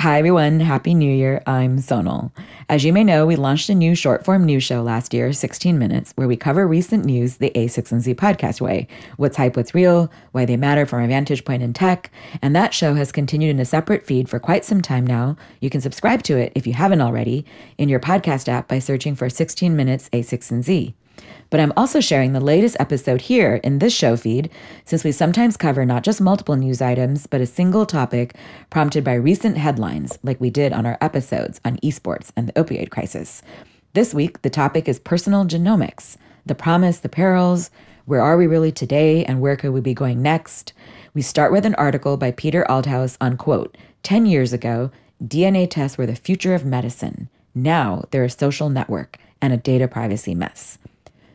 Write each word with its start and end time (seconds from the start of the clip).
Hi, 0.00 0.18
everyone. 0.18 0.60
Happy 0.60 0.94
New 0.94 1.14
Year. 1.14 1.42
I'm 1.46 1.76
Sonal. 1.76 2.32
As 2.70 2.86
you 2.86 2.90
may 2.90 3.04
know, 3.04 3.26
we 3.26 3.36
launched 3.36 3.68
a 3.68 3.74
new 3.74 3.94
short 3.94 4.24
form 4.24 4.46
news 4.46 4.64
show 4.64 4.80
last 4.80 5.12
year, 5.12 5.30
16 5.30 5.78
Minutes, 5.78 6.12
where 6.16 6.26
we 6.26 6.38
cover 6.38 6.66
recent 6.66 7.04
news 7.04 7.36
the 7.36 7.50
a16z 7.54 8.14
podcast 8.14 8.62
way 8.62 8.88
what's 9.18 9.36
hype, 9.36 9.58
what's 9.58 9.74
real, 9.74 10.10
why 10.32 10.46
they 10.46 10.56
matter 10.56 10.86
from 10.86 11.02
a 11.02 11.06
vantage 11.06 11.44
point 11.44 11.62
in 11.62 11.74
tech. 11.74 12.10
And 12.40 12.56
that 12.56 12.72
show 12.72 12.94
has 12.94 13.12
continued 13.12 13.50
in 13.50 13.60
a 13.60 13.66
separate 13.66 14.06
feed 14.06 14.30
for 14.30 14.40
quite 14.40 14.64
some 14.64 14.80
time 14.80 15.06
now. 15.06 15.36
You 15.60 15.68
can 15.68 15.82
subscribe 15.82 16.22
to 16.22 16.38
it 16.38 16.52
if 16.54 16.66
you 16.66 16.72
haven't 16.72 17.02
already 17.02 17.44
in 17.76 17.90
your 17.90 18.00
podcast 18.00 18.48
app 18.48 18.68
by 18.68 18.78
searching 18.78 19.14
for 19.14 19.28
16 19.28 19.76
Minutes 19.76 20.08
a16z. 20.14 20.94
But 21.50 21.60
I'm 21.60 21.72
also 21.76 22.00
sharing 22.00 22.32
the 22.32 22.40
latest 22.40 22.76
episode 22.78 23.22
here 23.22 23.56
in 23.64 23.78
this 23.78 23.92
show 23.92 24.16
feed, 24.16 24.50
since 24.84 25.04
we 25.04 25.12
sometimes 25.12 25.56
cover 25.56 25.84
not 25.84 26.04
just 26.04 26.20
multiple 26.20 26.56
news 26.56 26.80
items, 26.80 27.26
but 27.26 27.40
a 27.40 27.46
single 27.46 27.86
topic 27.86 28.36
prompted 28.70 29.04
by 29.04 29.14
recent 29.14 29.56
headlines, 29.56 30.18
like 30.22 30.40
we 30.40 30.50
did 30.50 30.72
on 30.72 30.86
our 30.86 30.98
episodes 31.00 31.60
on 31.64 31.78
esports 31.78 32.30
and 32.36 32.48
the 32.48 32.52
opioid 32.52 32.90
crisis. 32.90 33.42
This 33.92 34.14
week, 34.14 34.42
the 34.42 34.50
topic 34.50 34.88
is 34.88 34.98
personal 34.98 35.44
genomics 35.44 36.16
the 36.46 36.54
promise, 36.54 36.98
the 37.00 37.08
perils, 37.08 37.70
where 38.06 38.22
are 38.22 38.36
we 38.36 38.46
really 38.46 38.72
today, 38.72 39.24
and 39.24 39.40
where 39.40 39.56
could 39.56 39.70
we 39.70 39.80
be 39.80 39.94
going 39.94 40.22
next? 40.22 40.72
We 41.14 41.22
start 41.22 41.52
with 41.52 41.66
an 41.66 41.74
article 41.76 42.16
by 42.16 42.32
Peter 42.32 42.68
Aldhous 42.68 43.16
on 43.20 43.36
quote, 43.36 43.76
10 44.02 44.26
years 44.26 44.52
ago, 44.52 44.90
DNA 45.22 45.68
tests 45.68 45.98
were 45.98 46.06
the 46.06 46.16
future 46.16 46.54
of 46.54 46.64
medicine. 46.64 47.28
Now 47.54 48.04
they're 48.10 48.24
a 48.24 48.30
social 48.30 48.70
network 48.70 49.18
and 49.42 49.52
a 49.52 49.58
data 49.58 49.86
privacy 49.86 50.34
mess. 50.34 50.78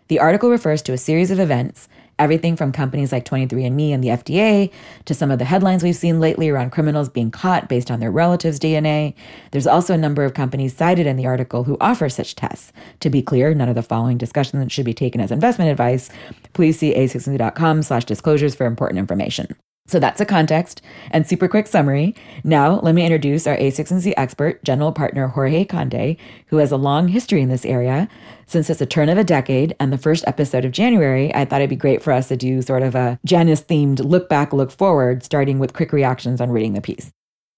The 0.08 0.20
article 0.20 0.52
refers 0.52 0.84
to 0.84 0.94
a 0.94 0.98
series 1.00 1.32
of 1.32 1.40
events, 1.40 1.90
everything 2.20 2.55
from 2.55 2.72
companies 2.72 3.12
like 3.12 3.26
23andMe 3.26 3.90
and 3.90 4.04
the 4.04 4.09
FDA 4.09 4.72
to 5.05 5.14
some 5.16 5.31
of 5.31 5.40
the 5.40 5.45
headlines 5.45 5.84
we've 5.84 5.95
seen 5.95 6.20
lately 6.20 6.48
around 6.48 6.72
criminals 6.72 7.09
being 7.09 7.31
caught 7.31 7.68
based 7.68 7.90
on 7.90 8.00
their 8.00 8.12
relatives' 8.12 8.59
DNA. 8.59 9.16
There's 9.52 9.66
also 9.66 9.95
a 9.95 9.98
number 9.98 10.23
of 10.23 10.36
companies 10.36 10.76
cited 10.76 11.08
in 11.08 11.18
the 11.18 11.26
article 11.26 11.64
who 11.64 11.78
offer 11.81 12.08
such 12.08 12.36
tests. 12.36 12.72
To 13.00 13.09
be 13.09 13.23
clear, 13.23 13.53
none 13.56 13.70
of 13.70 13.75
the 13.75 13.81
following 13.81 14.17
discussions 14.20 14.72
should 14.72 14.86
be 14.86 14.94
taken 14.94 15.22
as 15.22 15.31
investment 15.31 15.72
advice. 15.72 16.09
Please 16.53 16.78
see 16.78 16.94
a16z 16.94 17.84
slash 17.84 18.06
disclosures 18.06 18.53
for 18.53 18.66
important 18.67 19.00
information. 19.00 19.47
So 19.88 20.00
that's 20.00 20.19
a 20.19 20.25
context 20.25 20.81
and 21.11 21.28
super 21.28 21.47
quick 21.47 21.67
summary. 21.67 22.16
Now, 22.44 22.80
let 22.80 22.95
me 22.95 23.05
introduce 23.05 23.45
our 23.45 23.55
a16z 23.55 24.16
expert, 24.17 24.64
general 24.64 24.91
partner 24.91 25.28
Jorge 25.28 25.64
Conde, 25.64 26.17
who 26.47 26.58
has 26.58 26.72
a 26.72 26.78
long 26.78 27.08
history 27.08 27.41
in 27.41 27.50
this 27.50 27.66
area. 27.66 28.08
Since 28.47 28.72
it's 28.72 28.81
a 28.81 28.88
turn 28.88 29.09
of 29.09 29.19
a 29.19 29.23
decade 29.23 29.75
and 29.80 29.94
the 29.94 29.97
first 30.00 30.23
episode 30.25 30.66
of 30.66 30.72
January, 30.72 31.33
I 31.36 31.45
thought 31.45 31.61
it'd 31.61 31.69
be 31.69 31.75
great 31.75 32.02
for 32.02 32.13
us 32.13 32.30
to 32.30 32.36
do 32.36 32.63
sort 32.63 32.81
of 32.81 32.95
a 32.95 33.19
Janus 33.25 33.61
themed 33.61 34.03
look 34.03 34.28
back, 34.28 34.53
look 34.53 34.72
forward, 34.72 35.23
starting 35.23 35.59
with 35.59 35.73
quick 35.73 35.94
reactions 35.94 36.41
on 36.41 36.50
reading 36.50 36.73
the 36.73 36.81
piece. 36.81 37.11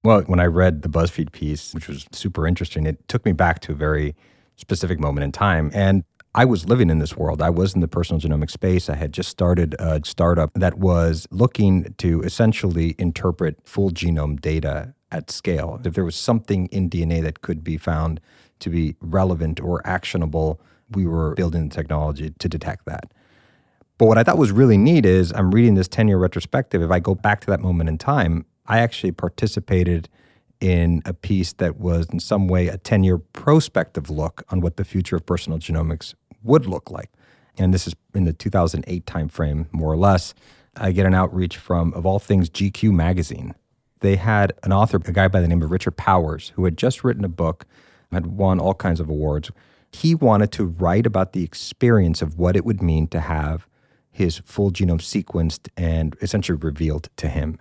Well, 0.03 0.21
when 0.23 0.41
I 0.41 0.45
read 0.45 0.81
the 0.81 0.89
BuzzFeed 0.89 1.31
piece, 1.31 1.73
which 1.73 1.87
was 1.87 2.05
super 2.11 2.45
interesting, 2.45 2.85
it 2.85 3.07
took 3.07 3.25
me 3.25 3.31
back 3.31 3.61
to 3.61 3.71
a 3.71 3.75
very 3.75 4.15
specific 4.57 4.99
moment 4.99 5.23
in 5.23 5.31
time. 5.31 5.71
And 5.73 6.03
I 6.37 6.45
was 6.45 6.69
living 6.69 6.91
in 6.91 6.99
this 6.99 7.17
world. 7.17 7.41
I 7.41 7.49
was 7.49 7.73
in 7.73 7.81
the 7.81 7.87
personal 7.87 8.21
genomic 8.21 8.51
space. 8.51 8.89
I 8.89 8.95
had 8.95 9.11
just 9.11 9.27
started 9.27 9.75
a 9.79 9.99
startup 10.05 10.51
that 10.53 10.77
was 10.77 11.27
looking 11.31 11.95
to 11.97 12.21
essentially 12.21 12.93
interpret 12.99 13.57
full 13.63 13.89
genome 13.89 14.39
data 14.39 14.93
at 15.11 15.31
scale. 15.31 15.81
If 15.83 15.95
there 15.95 16.05
was 16.05 16.15
something 16.15 16.67
in 16.67 16.91
DNA 16.91 17.23
that 17.23 17.41
could 17.41 17.63
be 17.63 17.75
found 17.75 18.21
to 18.59 18.69
be 18.69 18.95
relevant 19.01 19.59
or 19.59 19.81
actionable, 19.83 20.61
we 20.91 21.07
were 21.07 21.33
building 21.33 21.69
the 21.69 21.75
technology 21.75 22.29
to 22.37 22.47
detect 22.47 22.85
that. 22.85 23.11
But 23.97 24.05
what 24.05 24.19
I 24.19 24.23
thought 24.23 24.37
was 24.37 24.51
really 24.51 24.77
neat 24.77 25.07
is 25.07 25.33
I'm 25.33 25.49
reading 25.49 25.73
this 25.73 25.87
10 25.87 26.07
year 26.07 26.19
retrospective. 26.19 26.83
If 26.83 26.91
I 26.91 26.99
go 26.99 27.15
back 27.15 27.41
to 27.41 27.47
that 27.47 27.61
moment 27.61 27.89
in 27.89 27.97
time, 27.97 28.45
I 28.67 28.77
actually 28.77 29.11
participated 29.11 30.07
in 30.59 31.01
a 31.03 31.13
piece 31.13 31.53
that 31.53 31.77
was 31.77 32.07
in 32.11 32.19
some 32.19 32.47
way 32.47 32.67
a 32.67 32.77
10 32.77 33.03
year 33.03 33.17
prospective 33.17 34.11
look 34.11 34.43
on 34.49 34.61
what 34.61 34.77
the 34.77 34.85
future 34.85 35.15
of 35.15 35.25
personal 35.25 35.57
genomics 35.57 36.13
would 36.47 36.65
look 36.65 36.89
like. 36.89 37.11
And 37.57 37.73
this 37.73 37.87
is 37.87 37.95
in 38.13 38.25
the 38.25 38.33
2008 38.33 39.05
timeframe, 39.05 39.67
more 39.71 39.91
or 39.91 39.97
less. 39.97 40.33
I 40.75 40.91
get 40.91 41.05
an 41.05 41.13
outreach 41.13 41.57
from, 41.57 41.93
of 41.93 42.05
all 42.05 42.19
things, 42.19 42.49
GQ 42.49 42.93
magazine. 42.93 43.55
They 44.01 44.15
had 44.15 44.53
an 44.63 44.71
author, 44.71 44.97
a 44.97 45.11
guy 45.11 45.27
by 45.27 45.41
the 45.41 45.47
name 45.47 45.61
of 45.63 45.71
Richard 45.71 45.97
Powers, 45.97 46.51
who 46.55 46.65
had 46.65 46.77
just 46.77 47.03
written 47.03 47.25
a 47.25 47.29
book, 47.29 47.65
had 48.11 48.27
won 48.27 48.59
all 48.59 48.75
kinds 48.75 48.99
of 48.99 49.09
awards. 49.09 49.49
He 49.91 50.13
wanted 50.13 50.51
to 50.53 50.65
write 50.65 51.05
about 51.05 51.33
the 51.33 51.43
experience 51.43 52.21
of 52.21 52.37
what 52.37 52.55
it 52.55 52.65
would 52.65 52.81
mean 52.81 53.07
to 53.07 53.21
have 53.21 53.67
his 54.11 54.39
full 54.39 54.71
genome 54.71 54.99
sequenced 54.99 55.69
and 55.77 56.15
essentially 56.21 56.57
revealed 56.59 57.09
to 57.17 57.27
him. 57.27 57.59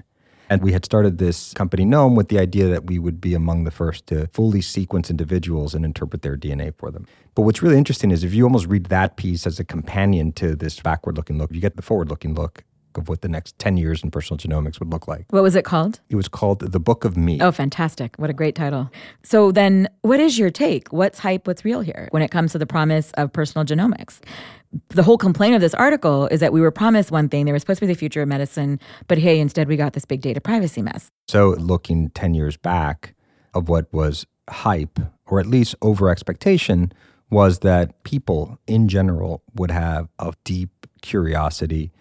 And 0.49 0.62
we 0.62 0.73
had 0.73 0.84
started 0.84 1.19
this 1.19 1.53
company, 1.55 1.84
Knome, 1.84 2.17
with 2.17 2.29
the 2.29 2.39
idea 2.39 2.69
that 2.69 2.87
we 2.87 2.99
would 2.99 3.21
be 3.21 3.34
among 3.34 3.65
the 3.65 3.71
first 3.71 4.07
to 4.09 4.29
fully 4.29 4.61
sequence 4.61 5.11
individuals 5.11 5.75
and 5.75 5.84
interpret 5.84 6.23
their 6.23 6.37
DNA 6.37 6.75
for 6.77 6.91
them. 6.91 7.07
But 7.34 7.43
what's 7.43 7.62
really 7.62 7.79
interesting 7.79 8.11
is 8.11 8.25
if 8.25 8.33
you 8.33 8.45
almost 8.45 8.67
read 8.67 8.87
that 8.87 9.17
piece 9.17 9.47
as 9.47 9.59
a 9.59 9.65
companion 9.65 10.33
to 10.33 10.55
this 10.55 10.79
backward 10.81 11.17
looking 11.17 11.39
look, 11.39 11.53
you 11.53 11.61
get 11.61 11.77
the 11.77 11.83
forward 11.83 12.09
looking 12.09 12.34
look 12.34 12.65
of 12.97 13.09
what 13.09 13.21
the 13.21 13.29
next 13.29 13.59
10 13.59 13.77
years 13.77 14.03
in 14.03 14.11
personal 14.11 14.39
genomics 14.39 14.79
would 14.81 14.91
look 14.91 15.07
like. 15.07 15.27
What 15.31 15.43
was 15.43 15.55
it 15.55 15.65
called? 15.65 16.01
It 16.09 16.17
was 16.17 16.29
called 16.29 16.61
The 16.61 16.81
Book 16.81 17.05
of 17.05 17.17
Me. 17.17 17.39
Oh, 17.41 17.53
fantastic. 17.53 18.17
What 18.17 18.31
a 18.31 18.33
great 18.33 18.55
title. 18.55 18.91
So, 19.23 19.53
then 19.53 19.89
what 20.03 20.21
is 20.21 20.39
your 20.39 20.51
take? 20.51 20.93
What's 20.93 21.19
hype? 21.19 21.47
What's 21.47 21.65
real 21.65 21.81
here 21.81 22.09
when 22.11 22.23
it 22.23 22.31
comes 22.31 22.53
to 22.53 22.59
the 22.59 22.67
promise 22.67 23.11
of 23.13 23.33
personal 23.33 23.65
genomics? 23.65 24.21
The 24.88 25.03
whole 25.03 25.19
complaint 25.19 25.54
of 25.54 25.60
this 25.60 25.75
article 25.75 26.26
is 26.28 26.41
that 26.41 26.53
we 26.53 26.60
were 26.60 26.70
promised 26.70 27.10
one 27.10 27.28
thing, 27.28 27.44
there 27.44 27.53
was 27.54 27.62
supposed 27.62 27.81
to 27.81 27.87
be 27.87 27.92
the 27.92 27.98
future 27.98 28.22
of 28.22 28.28
medicine, 28.28 28.81
but 29.09 29.19
hey, 29.19 29.38
instead 29.38 29.69
we 29.69 29.76
got 29.76 29.92
this 29.92 30.04
big 30.04 30.20
data 30.20 30.41
privacy 30.41 30.82
mess. 30.82 31.10
So, 31.28 31.50
looking 31.59 32.10
10 32.10 32.34
years 32.34 32.56
back 32.56 33.15
of 33.54 33.69
what 33.69 33.92
was 33.92 34.26
hype, 34.48 34.98
or 35.26 35.41
at 35.41 35.47
least 35.47 35.75
over 35.82 36.09
expectation, 36.09 36.92
was 37.31 37.60
that 37.60 38.03
people 38.04 38.59
in 38.66 38.88
general 38.88 39.42
would 39.54 39.70
have 39.70 40.09
a 40.19 40.32
deep 40.44 40.86
curiosity 41.03 41.92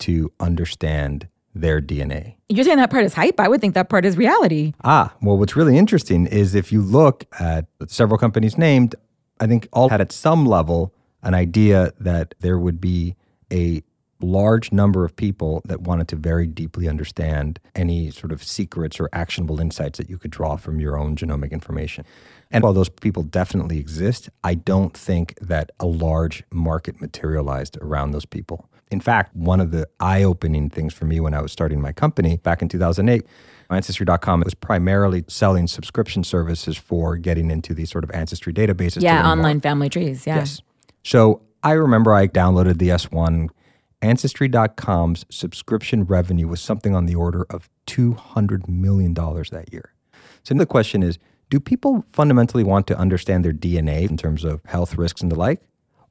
to 0.00 0.32
understand 0.40 1.28
their 1.54 1.80
DNA. 1.80 2.34
You're 2.48 2.64
saying 2.64 2.78
that 2.78 2.90
part 2.90 3.04
is 3.04 3.14
hype? 3.14 3.38
I 3.38 3.48
would 3.48 3.60
think 3.60 3.74
that 3.74 3.88
part 3.88 4.04
is 4.04 4.16
reality. 4.16 4.74
Ah, 4.82 5.14
well, 5.22 5.38
what's 5.38 5.56
really 5.56 5.78
interesting 5.78 6.26
is 6.26 6.54
if 6.54 6.72
you 6.72 6.82
look 6.82 7.24
at 7.38 7.66
several 7.86 8.18
companies 8.18 8.58
named, 8.58 8.96
I 9.40 9.46
think 9.46 9.68
all 9.72 9.88
had 9.88 10.00
at 10.00 10.12
some 10.12 10.46
level 10.46 10.92
an 11.24 11.34
idea 11.34 11.92
that 11.98 12.34
there 12.40 12.58
would 12.58 12.80
be 12.80 13.16
a 13.52 13.82
large 14.20 14.72
number 14.72 15.04
of 15.04 15.14
people 15.16 15.60
that 15.64 15.82
wanted 15.82 16.08
to 16.08 16.16
very 16.16 16.46
deeply 16.46 16.88
understand 16.88 17.58
any 17.74 18.10
sort 18.10 18.32
of 18.32 18.42
secrets 18.42 18.98
or 18.98 19.08
actionable 19.12 19.60
insights 19.60 19.98
that 19.98 20.08
you 20.08 20.16
could 20.16 20.30
draw 20.30 20.56
from 20.56 20.80
your 20.80 20.96
own 20.96 21.16
genomic 21.16 21.50
information. 21.50 22.04
And 22.50 22.62
while 22.62 22.72
those 22.72 22.88
people 22.88 23.22
definitely 23.22 23.78
exist, 23.78 24.30
I 24.42 24.54
don't 24.54 24.96
think 24.96 25.36
that 25.40 25.72
a 25.80 25.86
large 25.86 26.44
market 26.50 27.00
materialized 27.00 27.76
around 27.82 28.12
those 28.12 28.24
people. 28.24 28.68
In 28.90 29.00
fact, 29.00 29.34
one 29.34 29.60
of 29.60 29.72
the 29.72 29.88
eye 29.98 30.22
opening 30.22 30.70
things 30.70 30.94
for 30.94 31.04
me 31.04 31.18
when 31.18 31.34
I 31.34 31.40
was 31.40 31.52
starting 31.52 31.80
my 31.80 31.92
company 31.92 32.36
back 32.36 32.62
in 32.62 32.68
2008 32.68 33.26
Ancestry.com 33.70 34.40
was 34.44 34.54
primarily 34.54 35.24
selling 35.28 35.66
subscription 35.66 36.24
services 36.24 36.76
for 36.76 37.16
getting 37.16 37.50
into 37.50 37.74
these 37.74 37.90
sort 37.90 38.04
of 38.04 38.10
ancestry 38.12 38.52
databases. 38.52 39.02
Yeah, 39.02 39.28
online 39.28 39.56
more. 39.56 39.62
family 39.62 39.88
trees. 39.88 40.26
Yeah. 40.26 40.36
Yes. 40.36 40.60
So 41.04 41.42
I 41.62 41.72
remember 41.72 42.14
I 42.14 42.26
downloaded 42.26 42.78
the 42.78 42.88
S1. 42.88 43.50
Ancestry.com's 44.02 45.24
subscription 45.30 46.04
revenue 46.04 46.46
was 46.46 46.60
something 46.60 46.94
on 46.94 47.06
the 47.06 47.14
order 47.14 47.46
of 47.48 47.70
$200 47.86 48.68
million 48.68 49.14
that 49.14 49.68
year. 49.72 49.94
So 50.42 50.54
the 50.54 50.66
question 50.66 51.02
is 51.02 51.18
do 51.50 51.60
people 51.60 52.04
fundamentally 52.12 52.64
want 52.64 52.86
to 52.88 52.98
understand 52.98 53.44
their 53.44 53.52
DNA 53.52 54.08
in 54.08 54.16
terms 54.16 54.44
of 54.44 54.60
health 54.64 54.96
risks 54.96 55.20
and 55.22 55.30
the 55.30 55.36
like? 55.36 55.60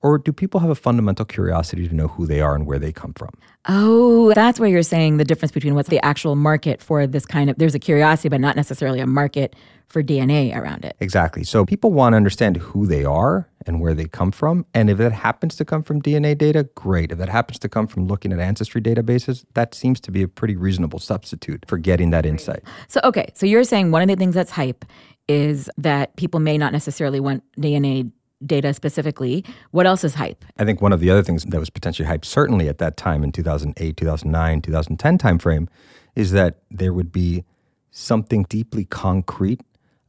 Or 0.02 0.18
do 0.18 0.34
people 0.34 0.60
have 0.60 0.70
a 0.70 0.76
fundamental 0.76 1.24
curiosity 1.24 1.88
to 1.88 1.96
know 1.96 2.10
who 2.10 2.26
they 2.26 2.42
are 2.42 2.56
and 2.56 2.66
where 2.66 2.78
they 2.78 2.92
come 2.92 3.14
from? 3.14 3.30
Oh, 3.70 4.34
that's 4.34 4.60
where 4.60 4.70
you're 4.70 4.84
saying 4.84 5.16
the 5.16 5.24
difference 5.24 5.54
between 5.54 5.76
what's 5.76 5.88
the 5.88 6.04
actual 6.04 6.36
market 6.36 6.82
for 6.82 7.08
this 7.08 7.26
kind 7.26 7.50
of, 7.50 7.58
there's 7.58 7.74
a 7.74 7.80
curiosity, 7.80 8.28
but 8.28 8.42
not 8.42 8.58
necessarily 8.58 9.00
a 9.00 9.08
market 9.08 9.56
for 9.88 10.04
DNA 10.04 10.54
around 10.54 10.84
it. 10.84 10.98
Exactly. 11.00 11.46
So 11.46 11.66
people 11.66 11.92
want 11.94 12.14
to 12.14 12.18
understand 12.18 12.58
who 12.58 12.86
they 12.86 13.06
are 13.06 13.48
and 13.68 13.80
where 13.80 13.94
they 13.94 14.06
come 14.06 14.32
from. 14.32 14.66
And 14.74 14.90
if 14.90 14.98
that 14.98 15.12
happens 15.12 15.56
to 15.58 15.66
come 15.66 15.84
from 15.84 16.02
DNA 16.02 16.38
data, 16.38 16.68
great. 16.76 17.12
If 17.12 17.18
that 17.18 17.30
happens 17.30 17.60
to 17.60 17.70
come 17.70 17.88
from 17.88 18.08
looking 18.08 18.32
at 18.32 18.40
ancestry 18.40 18.82
databases, 18.82 19.46
that 19.54 19.74
seems 19.74 20.00
to 20.02 20.12
be 20.12 20.24
a 20.24 20.28
pretty 20.28 20.56
reasonable 20.56 21.00
substitute 21.00 21.66
for 21.68 21.78
getting 21.78 22.12
that 22.12 22.26
insight. 22.26 22.64
So, 22.88 23.00
okay. 23.04 23.32
So 23.34 23.46
you're 23.46 23.64
saying 23.64 23.92
one 23.92 24.02
of 24.02 24.08
the 24.08 24.16
things 24.16 24.36
that's 24.36 24.52
hype 24.52 24.86
is 25.28 25.70
that 25.78 26.16
people 26.16 26.40
may 26.40 26.58
not 26.58 26.74
necessarily 26.74 27.20
want 27.20 27.44
DNA 27.58 28.12
data 28.46 28.74
specifically. 28.74 29.46
What 29.72 29.86
else 29.86 30.04
is 30.04 30.16
hype? 30.16 30.44
I 30.58 30.66
think 30.66 30.82
one 30.82 30.92
of 30.92 31.00
the 31.00 31.10
other 31.10 31.24
things 31.24 31.46
that 31.46 31.60
was 31.60 31.70
potentially 31.70 32.08
hype, 32.08 32.26
certainly 32.26 32.68
at 32.68 32.78
that 32.80 32.98
time 32.98 33.24
in 33.24 33.32
2008, 33.32 33.96
2009, 33.96 34.62
2010 34.62 35.18
timeframe, 35.18 35.68
is 36.16 36.32
that 36.32 36.60
there 36.70 36.94
would 36.94 37.12
be 37.12 37.44
something 37.92 38.44
deeply 38.50 38.86
concrete 38.86 39.62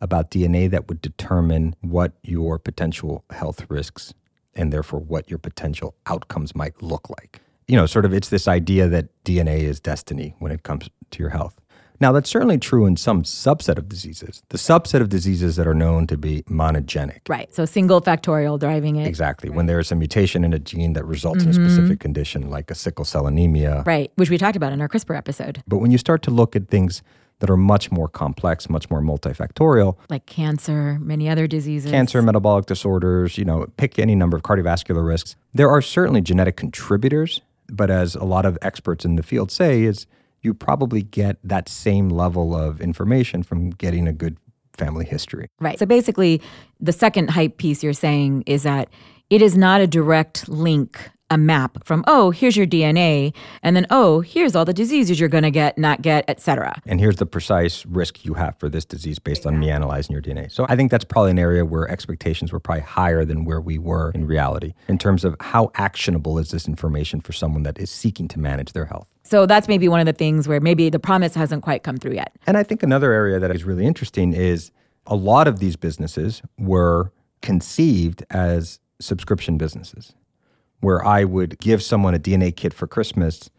about 0.04 0.30
DNA 0.30 0.70
that 0.70 0.86
would 0.86 1.00
determine 1.00 1.74
what 1.80 2.12
your 2.22 2.58
potential 2.58 3.24
health 3.30 3.64
risks 3.70 4.12
and 4.54 4.70
therefore 4.70 5.00
what 5.00 5.28
your 5.30 5.38
potential 5.38 5.94
outcomes 6.06 6.54
might 6.54 6.82
look 6.82 7.08
like. 7.08 7.40
You 7.66 7.76
know, 7.76 7.86
sort 7.86 8.04
of 8.04 8.12
it's 8.12 8.28
this 8.28 8.46
idea 8.46 8.86
that 8.88 9.06
DNA 9.24 9.60
is 9.60 9.80
destiny 9.80 10.34
when 10.38 10.52
it 10.52 10.62
comes 10.62 10.90
to 11.10 11.18
your 11.18 11.30
health. 11.30 11.58
Now, 12.00 12.12
that's 12.12 12.28
certainly 12.28 12.58
true 12.58 12.84
in 12.84 12.96
some 12.96 13.22
subset 13.22 13.78
of 13.78 13.88
diseases, 13.88 14.42
the 14.50 14.58
subset 14.58 15.00
of 15.00 15.08
diseases 15.08 15.56
that 15.56 15.66
are 15.66 15.74
known 15.74 16.06
to 16.08 16.18
be 16.18 16.42
monogenic. 16.42 17.20
Right. 17.28 17.54
So 17.54 17.64
single 17.64 18.02
factorial 18.02 18.58
driving 18.58 18.96
it. 18.96 19.06
Exactly. 19.06 19.48
When 19.48 19.66
there 19.66 19.78
is 19.78 19.90
a 19.90 19.94
mutation 19.94 20.44
in 20.44 20.52
a 20.52 20.58
gene 20.58 20.92
that 20.94 21.04
results 21.04 21.44
in 21.44 21.50
a 21.50 21.52
mm-hmm. 21.52 21.64
specific 21.64 22.00
condition, 22.00 22.50
like 22.50 22.70
a 22.70 22.74
sickle 22.74 23.06
cell 23.06 23.26
anemia. 23.26 23.84
Right. 23.86 24.12
Which 24.16 24.28
we 24.28 24.36
talked 24.36 24.56
about 24.56 24.72
in 24.72 24.82
our 24.82 24.88
CRISPR 24.88 25.16
episode, 25.16 25.62
But 25.66 25.78
when 25.78 25.92
you 25.92 25.98
start 25.98 26.22
to 26.24 26.30
look 26.30 26.54
at 26.54 26.68
things 26.68 27.02
that 27.40 27.50
are 27.50 27.56
much 27.56 27.90
more 27.90 28.08
complex, 28.08 28.70
much 28.70 28.88
more 28.90 29.00
multifactorial, 29.00 29.96
like 30.08 30.26
cancer, 30.26 30.98
many 31.00 31.28
other 31.28 31.46
diseases. 31.46 31.90
cancer, 31.90 32.22
metabolic 32.22 32.66
disorders, 32.66 33.36
you 33.36 33.44
know, 33.44 33.66
pick 33.76 33.98
any 33.98 34.14
number 34.14 34.36
of 34.36 34.42
cardiovascular 34.42 35.06
risks. 35.06 35.36
There 35.52 35.68
are 35.68 35.82
certainly 35.82 36.20
genetic 36.20 36.56
contributors, 36.56 37.40
but 37.68 37.90
as 37.90 38.14
a 38.14 38.24
lot 38.24 38.46
of 38.46 38.56
experts 38.62 39.04
in 39.04 39.16
the 39.16 39.22
field 39.22 39.50
say, 39.50 39.82
is 39.82 40.06
you 40.42 40.54
probably 40.54 41.02
get 41.02 41.38
that 41.42 41.68
same 41.68 42.08
level 42.08 42.54
of 42.54 42.80
information 42.80 43.42
from 43.42 43.70
getting 43.70 44.06
a 44.06 44.12
good 44.12 44.36
family 44.74 45.04
history. 45.04 45.48
Right. 45.60 45.78
So 45.78 45.86
basically, 45.86 46.40
the 46.80 46.92
second 46.92 47.30
hype 47.30 47.56
piece 47.56 47.82
you're 47.82 47.92
saying 47.92 48.44
is 48.46 48.64
that 48.64 48.88
it 49.30 49.40
is 49.40 49.56
not 49.56 49.80
a 49.80 49.86
direct 49.86 50.48
link, 50.48 51.10
a 51.30 51.38
map 51.38 51.84
from, 51.84 52.04
oh, 52.06 52.30
here's 52.30 52.56
your 52.56 52.66
DNA, 52.66 53.34
and 53.62 53.74
then, 53.74 53.86
oh, 53.90 54.20
here's 54.20 54.54
all 54.54 54.64
the 54.64 54.74
diseases 54.74 55.18
you're 55.18 55.28
going 55.28 55.42
to 55.42 55.50
get, 55.50 55.78
not 55.78 56.02
get, 56.02 56.24
etc. 56.28 56.80
And 56.86 57.00
here's 57.00 57.16
the 57.16 57.26
precise 57.26 57.84
risk 57.86 58.24
you 58.24 58.34
have 58.34 58.58
for 58.58 58.68
this 58.68 58.84
disease 58.84 59.18
based 59.18 59.46
on 59.46 59.58
me 59.58 59.70
analyzing 59.70 60.12
your 60.12 60.22
DNA. 60.22 60.52
So 60.52 60.66
I 60.68 60.76
think 60.76 60.90
that's 60.90 61.04
probably 61.04 61.30
an 61.30 61.38
area 61.38 61.64
where 61.64 61.88
expectations 61.88 62.52
were 62.52 62.60
probably 62.60 62.82
higher 62.82 63.24
than 63.24 63.44
where 63.44 63.60
we 63.60 63.78
were 63.78 64.10
in 64.12 64.26
reality 64.26 64.74
in 64.88 64.98
terms 64.98 65.24
of 65.24 65.34
how 65.40 65.70
actionable 65.76 66.38
is 66.38 66.50
this 66.50 66.68
information 66.68 67.20
for 67.20 67.32
someone 67.32 67.62
that 67.62 67.78
is 67.78 67.90
seeking 67.90 68.28
to 68.28 68.38
manage 68.38 68.72
their 68.72 68.84
health. 68.84 69.08
So 69.22 69.46
that's 69.46 69.68
maybe 69.68 69.88
one 69.88 70.00
of 70.00 70.06
the 70.06 70.12
things 70.12 70.46
where 70.46 70.60
maybe 70.60 70.90
the 70.90 70.98
promise 70.98 71.34
hasn't 71.34 71.62
quite 71.62 71.82
come 71.82 71.96
through 71.96 72.14
yet. 72.14 72.36
And 72.46 72.58
I 72.58 72.62
think 72.62 72.82
another 72.82 73.12
area 73.12 73.38
that 73.38 73.50
is 73.50 73.64
really 73.64 73.86
interesting 73.86 74.34
is 74.34 74.70
a 75.06 75.16
lot 75.16 75.48
of 75.48 75.58
these 75.58 75.76
businesses 75.76 76.42
were 76.58 77.12
conceived 77.40 78.24
as 78.30 78.80
subscription 79.00 79.58
businesses, 79.58 80.14
where 80.84 81.04
I 81.04 81.24
would 81.24 81.58
give 81.58 81.82
someone 81.82 82.14
a 82.14 82.18
DNA 82.18 82.54
kit 82.54 82.74
for 82.74 82.86
Christmas, 82.86 83.50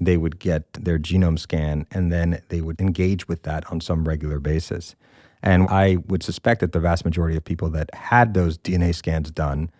they 0.00 0.16
would 0.16 0.38
get 0.38 0.72
their 0.72 0.98
genome 0.98 1.38
scan, 1.38 1.86
and 1.90 2.10
then 2.10 2.42
they 2.48 2.60
would 2.62 2.80
engage 2.80 3.28
with 3.28 3.42
that 3.42 3.70
on 3.70 3.80
some 3.80 4.08
regular 4.08 4.38
basis. 4.40 4.96
And 5.42 5.68
I 5.68 5.98
would 6.08 6.22
suspect 6.22 6.60
that 6.60 6.72
the 6.72 6.80
vast 6.80 7.04
majority 7.04 7.36
of 7.36 7.44
people 7.44 7.68
that 7.70 7.94
had 7.94 8.34
those 8.34 8.58
DNA 8.58 8.94
scans 8.94 9.30
done, 9.30 9.70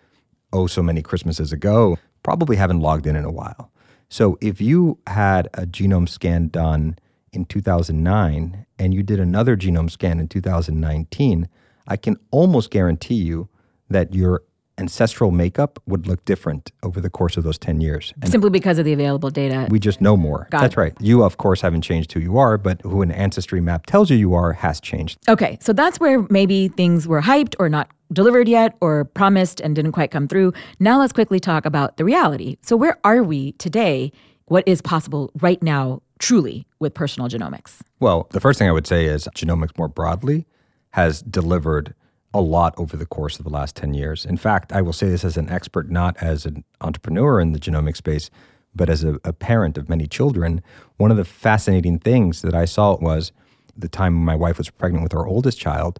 oh, 0.53 0.67
so 0.67 0.81
many 0.81 1.01
Christmases 1.01 1.51
ago, 1.51 1.97
probably 2.23 2.55
haven't 2.55 2.81
logged 2.81 3.07
in 3.07 3.15
in 3.15 3.25
a 3.25 3.31
while. 3.31 3.71
So 4.09 4.37
if 4.41 4.61
you 4.61 4.99
had 5.07 5.47
a 5.53 5.65
genome 5.65 6.07
scan 6.07 6.49
done 6.49 6.97
in 7.31 7.45
2009 7.45 8.65
and 8.77 8.93
you 8.93 9.01
did 9.01 9.19
another 9.19 9.55
genome 9.55 9.89
scan 9.89 10.19
in 10.19 10.27
2019, 10.27 11.47
I 11.87 11.97
can 11.97 12.17
almost 12.29 12.69
guarantee 12.69 13.15
you 13.15 13.49
that 13.89 14.13
your 14.13 14.43
ancestral 14.81 15.31
makeup 15.31 15.79
would 15.85 16.07
look 16.07 16.25
different 16.25 16.71
over 16.81 16.99
the 16.99 17.09
course 17.09 17.37
of 17.37 17.43
those 17.43 17.57
10 17.59 17.79
years. 17.81 18.13
And 18.21 18.29
Simply 18.31 18.49
because 18.49 18.79
of 18.79 18.85
the 18.85 18.93
available 18.93 19.29
data. 19.29 19.67
we 19.69 19.79
just 19.79 20.01
know 20.01 20.17
more. 20.17 20.47
Got 20.49 20.61
That's 20.61 20.73
it. 20.73 20.77
right. 20.77 20.93
You, 20.99 21.23
of 21.23 21.37
course, 21.37 21.61
haven't 21.61 21.83
changed 21.83 22.11
who 22.13 22.19
you 22.19 22.37
are, 22.39 22.57
but 22.57 22.81
who 22.81 23.01
an 23.03 23.11
ancestry 23.11 23.61
map 23.61 23.85
tells 23.85 24.09
you 24.09 24.17
you 24.17 24.33
are 24.33 24.53
has 24.53 24.81
changed. 24.81 25.19
Okay, 25.29 25.57
so 25.61 25.71
that's 25.71 25.99
where 25.99 26.25
maybe 26.29 26.67
things 26.67 27.07
were 27.07 27.21
hyped 27.21 27.55
or 27.59 27.69
not 27.69 27.89
delivered 28.11 28.47
yet 28.47 28.75
or 28.81 29.05
promised 29.05 29.61
and 29.61 29.75
didn't 29.75 29.91
quite 29.93 30.11
come 30.11 30.27
through. 30.27 30.51
Now 30.79 30.99
let's 30.99 31.13
quickly 31.13 31.39
talk 31.39 31.65
about 31.65 31.97
the 31.97 32.03
reality. 32.03 32.57
So, 32.61 32.75
where 32.75 32.97
are 33.03 33.23
we 33.23 33.53
today? 33.53 34.11
What 34.47 34.63
is 34.67 34.81
possible 34.81 35.31
right 35.39 35.61
now, 35.63 36.01
truly, 36.19 36.65
with 36.79 36.93
personal 36.93 37.29
genomics? 37.29 37.79
Well, 38.01 38.27
the 38.31 38.41
first 38.41 38.59
thing 38.59 38.67
I 38.67 38.73
would 38.73 38.87
say 38.87 39.05
is 39.05 39.29
genomics 39.35 39.77
more 39.77 39.87
broadly 39.87 40.45
has 40.89 41.21
delivered 41.21 41.93
a 42.33 42.41
lot 42.41 42.73
over 42.77 42.95
the 42.95 43.05
course 43.05 43.37
of 43.39 43.43
the 43.43 43.51
last 43.51 43.75
10 43.75 43.93
years. 43.93 44.25
In 44.25 44.37
fact, 44.37 44.71
I 44.71 44.81
will 44.81 44.93
say 44.93 45.09
this 45.09 45.25
as 45.25 45.37
an 45.37 45.49
expert, 45.49 45.89
not 45.89 46.15
as 46.17 46.45
an 46.45 46.63
entrepreneur 46.79 47.39
in 47.39 47.51
the 47.51 47.59
genomic 47.59 47.97
space, 47.97 48.29
but 48.73 48.89
as 48.89 49.03
a, 49.03 49.19
a 49.23 49.33
parent 49.33 49.77
of 49.77 49.89
many 49.89 50.07
children. 50.07 50.61
One 50.97 51.11
of 51.11 51.17
the 51.17 51.25
fascinating 51.25 51.99
things 51.99 52.41
that 52.41 52.55
I 52.55 52.65
saw 52.65 52.97
was 52.97 53.31
the 53.75 53.89
time 53.89 54.13
my 54.13 54.35
wife 54.35 54.57
was 54.57 54.69
pregnant 54.69 55.03
with 55.03 55.13
our 55.13 55.27
oldest 55.27 55.59
child, 55.59 55.99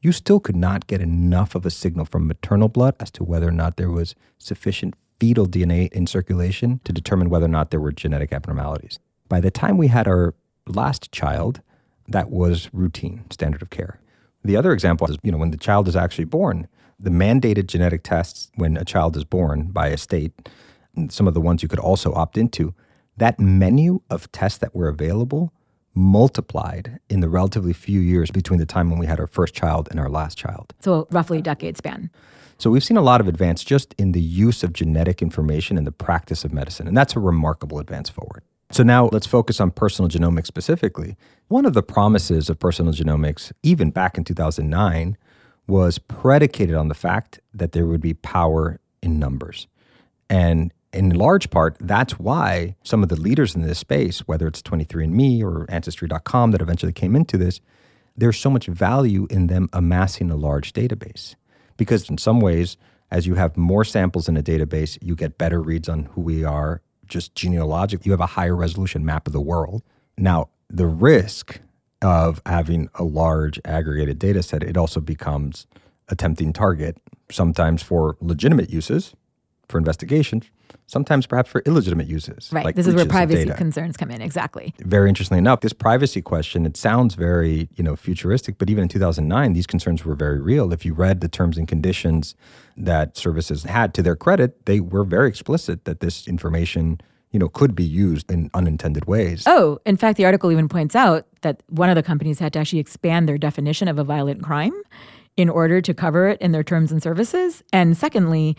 you 0.00 0.12
still 0.12 0.40
could 0.40 0.56
not 0.56 0.86
get 0.86 1.00
enough 1.00 1.54
of 1.54 1.66
a 1.66 1.70
signal 1.70 2.04
from 2.04 2.26
maternal 2.26 2.68
blood 2.68 2.94
as 3.00 3.10
to 3.12 3.24
whether 3.24 3.48
or 3.48 3.52
not 3.52 3.76
there 3.76 3.90
was 3.90 4.14
sufficient 4.38 4.94
fetal 5.18 5.46
DNA 5.46 5.92
in 5.92 6.06
circulation 6.06 6.80
to 6.84 6.92
determine 6.92 7.28
whether 7.28 7.44
or 7.44 7.50
not 7.50 7.70
there 7.70 7.80
were 7.80 7.92
genetic 7.92 8.32
abnormalities. 8.32 8.98
By 9.28 9.40
the 9.40 9.50
time 9.50 9.76
we 9.76 9.88
had 9.88 10.08
our 10.08 10.34
last 10.66 11.12
child, 11.12 11.60
that 12.08 12.30
was 12.30 12.70
routine, 12.72 13.24
standard 13.30 13.62
of 13.62 13.70
care. 13.70 14.00
The 14.44 14.56
other 14.56 14.72
example 14.72 15.08
is, 15.08 15.16
you 15.22 15.30
know, 15.30 15.38
when 15.38 15.50
the 15.50 15.56
child 15.56 15.88
is 15.88 15.96
actually 15.96 16.24
born, 16.24 16.66
the 16.98 17.10
mandated 17.10 17.66
genetic 17.66 18.02
tests 18.02 18.50
when 18.56 18.76
a 18.76 18.84
child 18.84 19.16
is 19.16 19.24
born 19.24 19.68
by 19.70 19.88
a 19.88 19.96
state, 19.96 20.32
some 21.08 21.28
of 21.28 21.34
the 21.34 21.40
ones 21.40 21.62
you 21.62 21.68
could 21.68 21.78
also 21.78 22.12
opt 22.14 22.36
into, 22.36 22.74
that 23.16 23.38
menu 23.38 24.00
of 24.10 24.30
tests 24.32 24.58
that 24.58 24.74
were 24.74 24.88
available 24.88 25.52
multiplied 25.94 27.00
in 27.08 27.20
the 27.20 27.28
relatively 27.28 27.72
few 27.72 28.00
years 28.00 28.30
between 28.30 28.58
the 28.58 28.66
time 28.66 28.90
when 28.90 28.98
we 28.98 29.06
had 29.06 29.18
our 29.18 29.26
first 29.26 29.54
child 29.54 29.88
and 29.90 29.98
our 29.98 30.08
last 30.08 30.38
child. 30.38 30.72
So, 30.80 31.08
roughly 31.10 31.38
a 31.38 31.42
decade 31.42 31.76
span. 31.76 32.10
So 32.58 32.70
we've 32.70 32.84
seen 32.84 32.98
a 32.98 33.02
lot 33.02 33.22
of 33.22 33.28
advance 33.28 33.64
just 33.64 33.94
in 33.96 34.12
the 34.12 34.20
use 34.20 34.62
of 34.62 34.74
genetic 34.74 35.22
information 35.22 35.78
in 35.78 35.84
the 35.84 35.92
practice 35.92 36.44
of 36.44 36.52
medicine, 36.52 36.86
and 36.86 36.94
that's 36.94 37.16
a 37.16 37.18
remarkable 37.18 37.78
advance 37.78 38.10
forward. 38.10 38.42
So 38.72 38.84
now 38.84 39.08
let's 39.12 39.26
focus 39.26 39.60
on 39.60 39.72
personal 39.72 40.08
genomics 40.08 40.46
specifically. 40.46 41.16
One 41.48 41.66
of 41.66 41.74
the 41.74 41.82
promises 41.82 42.48
of 42.48 42.60
personal 42.60 42.92
genomics, 42.92 43.52
even 43.64 43.90
back 43.90 44.16
in 44.16 44.24
2009, 44.24 45.16
was 45.66 45.98
predicated 45.98 46.76
on 46.76 46.88
the 46.88 46.94
fact 46.94 47.40
that 47.52 47.72
there 47.72 47.86
would 47.86 48.00
be 48.00 48.14
power 48.14 48.78
in 49.02 49.18
numbers. 49.18 49.66
And 50.28 50.72
in 50.92 51.10
large 51.10 51.50
part, 51.50 51.76
that's 51.80 52.18
why 52.18 52.76
some 52.84 53.02
of 53.02 53.08
the 53.08 53.20
leaders 53.20 53.54
in 53.54 53.62
this 53.62 53.78
space, 53.78 54.20
whether 54.20 54.46
it's 54.46 54.62
23andMe 54.62 55.42
or 55.42 55.66
Ancestry.com 55.68 56.52
that 56.52 56.62
eventually 56.62 56.92
came 56.92 57.16
into 57.16 57.36
this, 57.36 57.60
there's 58.16 58.38
so 58.38 58.50
much 58.50 58.66
value 58.66 59.26
in 59.30 59.48
them 59.48 59.68
amassing 59.72 60.30
a 60.30 60.36
large 60.36 60.72
database. 60.72 61.34
Because 61.76 62.08
in 62.08 62.18
some 62.18 62.40
ways, 62.40 62.76
as 63.10 63.26
you 63.26 63.34
have 63.34 63.56
more 63.56 63.84
samples 63.84 64.28
in 64.28 64.36
a 64.36 64.42
database, 64.42 64.98
you 65.00 65.16
get 65.16 65.38
better 65.38 65.60
reads 65.60 65.88
on 65.88 66.04
who 66.06 66.20
we 66.20 66.44
are, 66.44 66.82
just 67.10 67.34
genealogic. 67.34 68.06
You 68.06 68.12
have 68.12 68.20
a 68.20 68.26
higher 68.26 68.56
resolution 68.56 69.04
map 69.04 69.26
of 69.26 69.34
the 69.34 69.40
world. 69.40 69.82
Now, 70.16 70.48
the 70.68 70.86
risk 70.86 71.60
of 72.00 72.40
having 72.46 72.88
a 72.94 73.04
large 73.04 73.60
aggregated 73.64 74.18
data 74.18 74.42
set, 74.42 74.62
it 74.62 74.76
also 74.76 75.00
becomes 75.00 75.66
a 76.08 76.16
tempting 76.16 76.52
target, 76.52 76.96
sometimes 77.30 77.82
for 77.82 78.16
legitimate 78.20 78.70
uses, 78.70 79.14
for 79.70 79.78
investigations, 79.78 80.50
sometimes 80.86 81.26
perhaps 81.26 81.50
for 81.50 81.62
illegitimate 81.64 82.06
uses. 82.06 82.50
Right. 82.52 82.64
like 82.64 82.74
this 82.74 82.86
is 82.86 82.94
where 82.94 83.06
privacy 83.06 83.50
concerns 83.50 83.96
come 83.96 84.10
in. 84.10 84.20
Exactly. 84.20 84.74
very 84.80 85.08
interestingly 85.08 85.38
enough, 85.38 85.60
this 85.60 85.72
privacy 85.72 86.20
question, 86.20 86.66
it 86.66 86.76
sounds 86.76 87.14
very, 87.14 87.68
you 87.76 87.84
know, 87.84 87.96
futuristic, 87.96 88.58
but 88.58 88.68
even 88.68 88.82
in 88.82 88.88
2009, 88.88 89.52
these 89.52 89.66
concerns 89.66 90.04
were 90.04 90.14
very 90.14 90.40
real. 90.40 90.72
If 90.72 90.84
you 90.84 90.94
read 90.94 91.20
the 91.20 91.28
terms 91.28 91.56
and 91.56 91.66
conditions 91.66 92.34
that 92.76 93.16
services 93.16 93.64
had 93.64 93.94
to 93.94 94.02
their 94.02 94.16
credit, 94.16 94.66
they 94.66 94.80
were 94.80 95.04
very 95.04 95.28
explicit 95.28 95.84
that 95.84 96.00
this 96.00 96.26
information, 96.26 97.00
you 97.30 97.38
know, 97.38 97.48
could 97.48 97.74
be 97.74 97.84
used 97.84 98.30
in 98.30 98.50
unintended 98.54 99.04
ways. 99.06 99.44
Oh, 99.46 99.78
in 99.86 99.96
fact, 99.96 100.16
the 100.16 100.24
article 100.24 100.50
even 100.50 100.68
points 100.68 100.96
out 100.96 101.26
that 101.42 101.62
one 101.68 101.88
of 101.88 101.94
the 101.94 102.02
companies 102.02 102.38
had 102.38 102.52
to 102.54 102.58
actually 102.58 102.80
expand 102.80 103.28
their 103.28 103.38
definition 103.38 103.88
of 103.88 103.98
a 103.98 104.04
violent 104.04 104.42
crime 104.42 104.72
in 105.36 105.48
order 105.48 105.80
to 105.80 105.94
cover 105.94 106.28
it 106.28 106.40
in 106.40 106.52
their 106.52 106.64
terms 106.64 106.92
and 106.92 107.02
services. 107.02 107.62
And 107.72 107.96
secondly, 107.96 108.56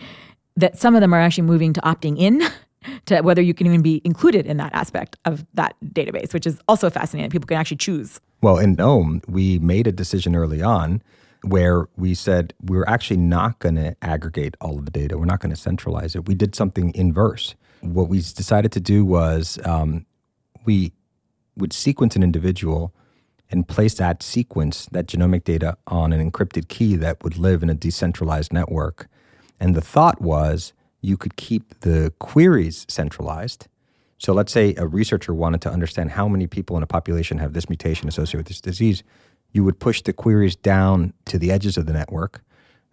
that 0.55 0.77
some 0.77 0.96
of 0.96 1.01
them 1.01 1.13
are 1.13 1.20
actually 1.20 1.43
moving 1.43 1.74
to 1.74 1.81
opting 1.81 2.17
in 2.17 2.41
to 3.05 3.22
whether 3.22 3.41
you 3.41 3.53
can 3.53 3.67
even 3.67 3.81
be 3.81 4.01
included 4.03 4.46
in 4.46 4.58
that 4.58 4.74
aspect 4.74 5.17
of 5.25 5.46
that 5.53 5.75
database, 5.86 6.34
which 6.34 6.48
is 6.48 6.60
also 6.67 6.89
fascinating. 6.89 7.29
People 7.29 7.48
can 7.48 7.58
actually 7.58 7.77
choose. 7.77 8.20
Well, 8.41 8.58
in 8.58 8.75
Knome, 8.75 9.22
we 9.27 9.60
made 9.60 9.88
a 9.88 9.91
decision 9.91 10.36
early 10.36 10.62
on 10.62 11.01
where 11.43 11.88
we 11.96 12.13
said 12.13 12.53
we're 12.62 12.86
actually 12.88 13.17
not 13.17 13.60
going 13.60 13.75
to 13.75 13.96
aggregate 14.01 14.55
all 14.62 14.77
of 14.77 14.86
the 14.86 14.91
data. 14.91 15.17
We're 15.17 15.25
not 15.25 15.39
going 15.39 15.53
to 15.53 15.60
centralize 15.60 16.15
it. 16.15 16.27
We 16.27 16.36
did 16.36 16.55
something 16.55 16.93
inverse. 16.96 17.55
What 17.81 18.10
we 18.10 18.17
decided 18.17 18.72
to 18.74 18.79
do 18.79 19.03
was 19.03 19.60
um, 19.65 20.05
we 20.65 20.93
would 21.58 21.74
sequence 21.74 22.15
an 22.15 22.24
individual 22.24 22.93
and 23.50 23.67
place 23.67 23.96
that 23.96 24.24
sequence, 24.24 24.88
that 24.91 25.08
genomic 25.08 25.43
data, 25.43 25.77
on 25.88 26.13
an 26.13 26.31
encrypted 26.31 26.70
key 26.70 26.96
that 26.96 27.24
would 27.24 27.38
live 27.38 27.63
in 27.63 27.70
a 27.70 27.74
decentralized 27.74 28.53
network. 28.53 29.08
And 29.62 29.75
the 29.75 29.82
thought 29.82 30.20
was 30.20 30.74
you 31.01 31.18
could 31.18 31.36
keep 31.36 31.82
the 31.82 32.12
queries 32.18 32.86
centralized. 32.89 33.68
So 34.18 34.34
let's 34.34 34.51
say 34.51 34.74
a 34.75 34.88
researcher 34.88 35.36
wanted 35.36 35.62
to 35.62 35.72
understand 35.72 36.12
how 36.12 36.27
many 36.27 36.48
people 36.48 36.77
in 36.77 36.84
a 36.84 36.88
population 36.88 37.38
have 37.38 37.53
this 37.53 37.70
mutation 37.70 38.08
associated 38.08 38.39
with 38.39 38.48
this 38.48 38.60
disease. 38.60 39.03
You 39.51 39.63
would 39.63 39.80
push 39.80 40.01
the 40.01 40.13
queries 40.13 40.56
down 40.56 41.13
to 41.25 41.38
the 41.38 41.51
edges 41.51 41.77
of 41.77 41.86
the 41.86 41.94
network. 41.94 42.44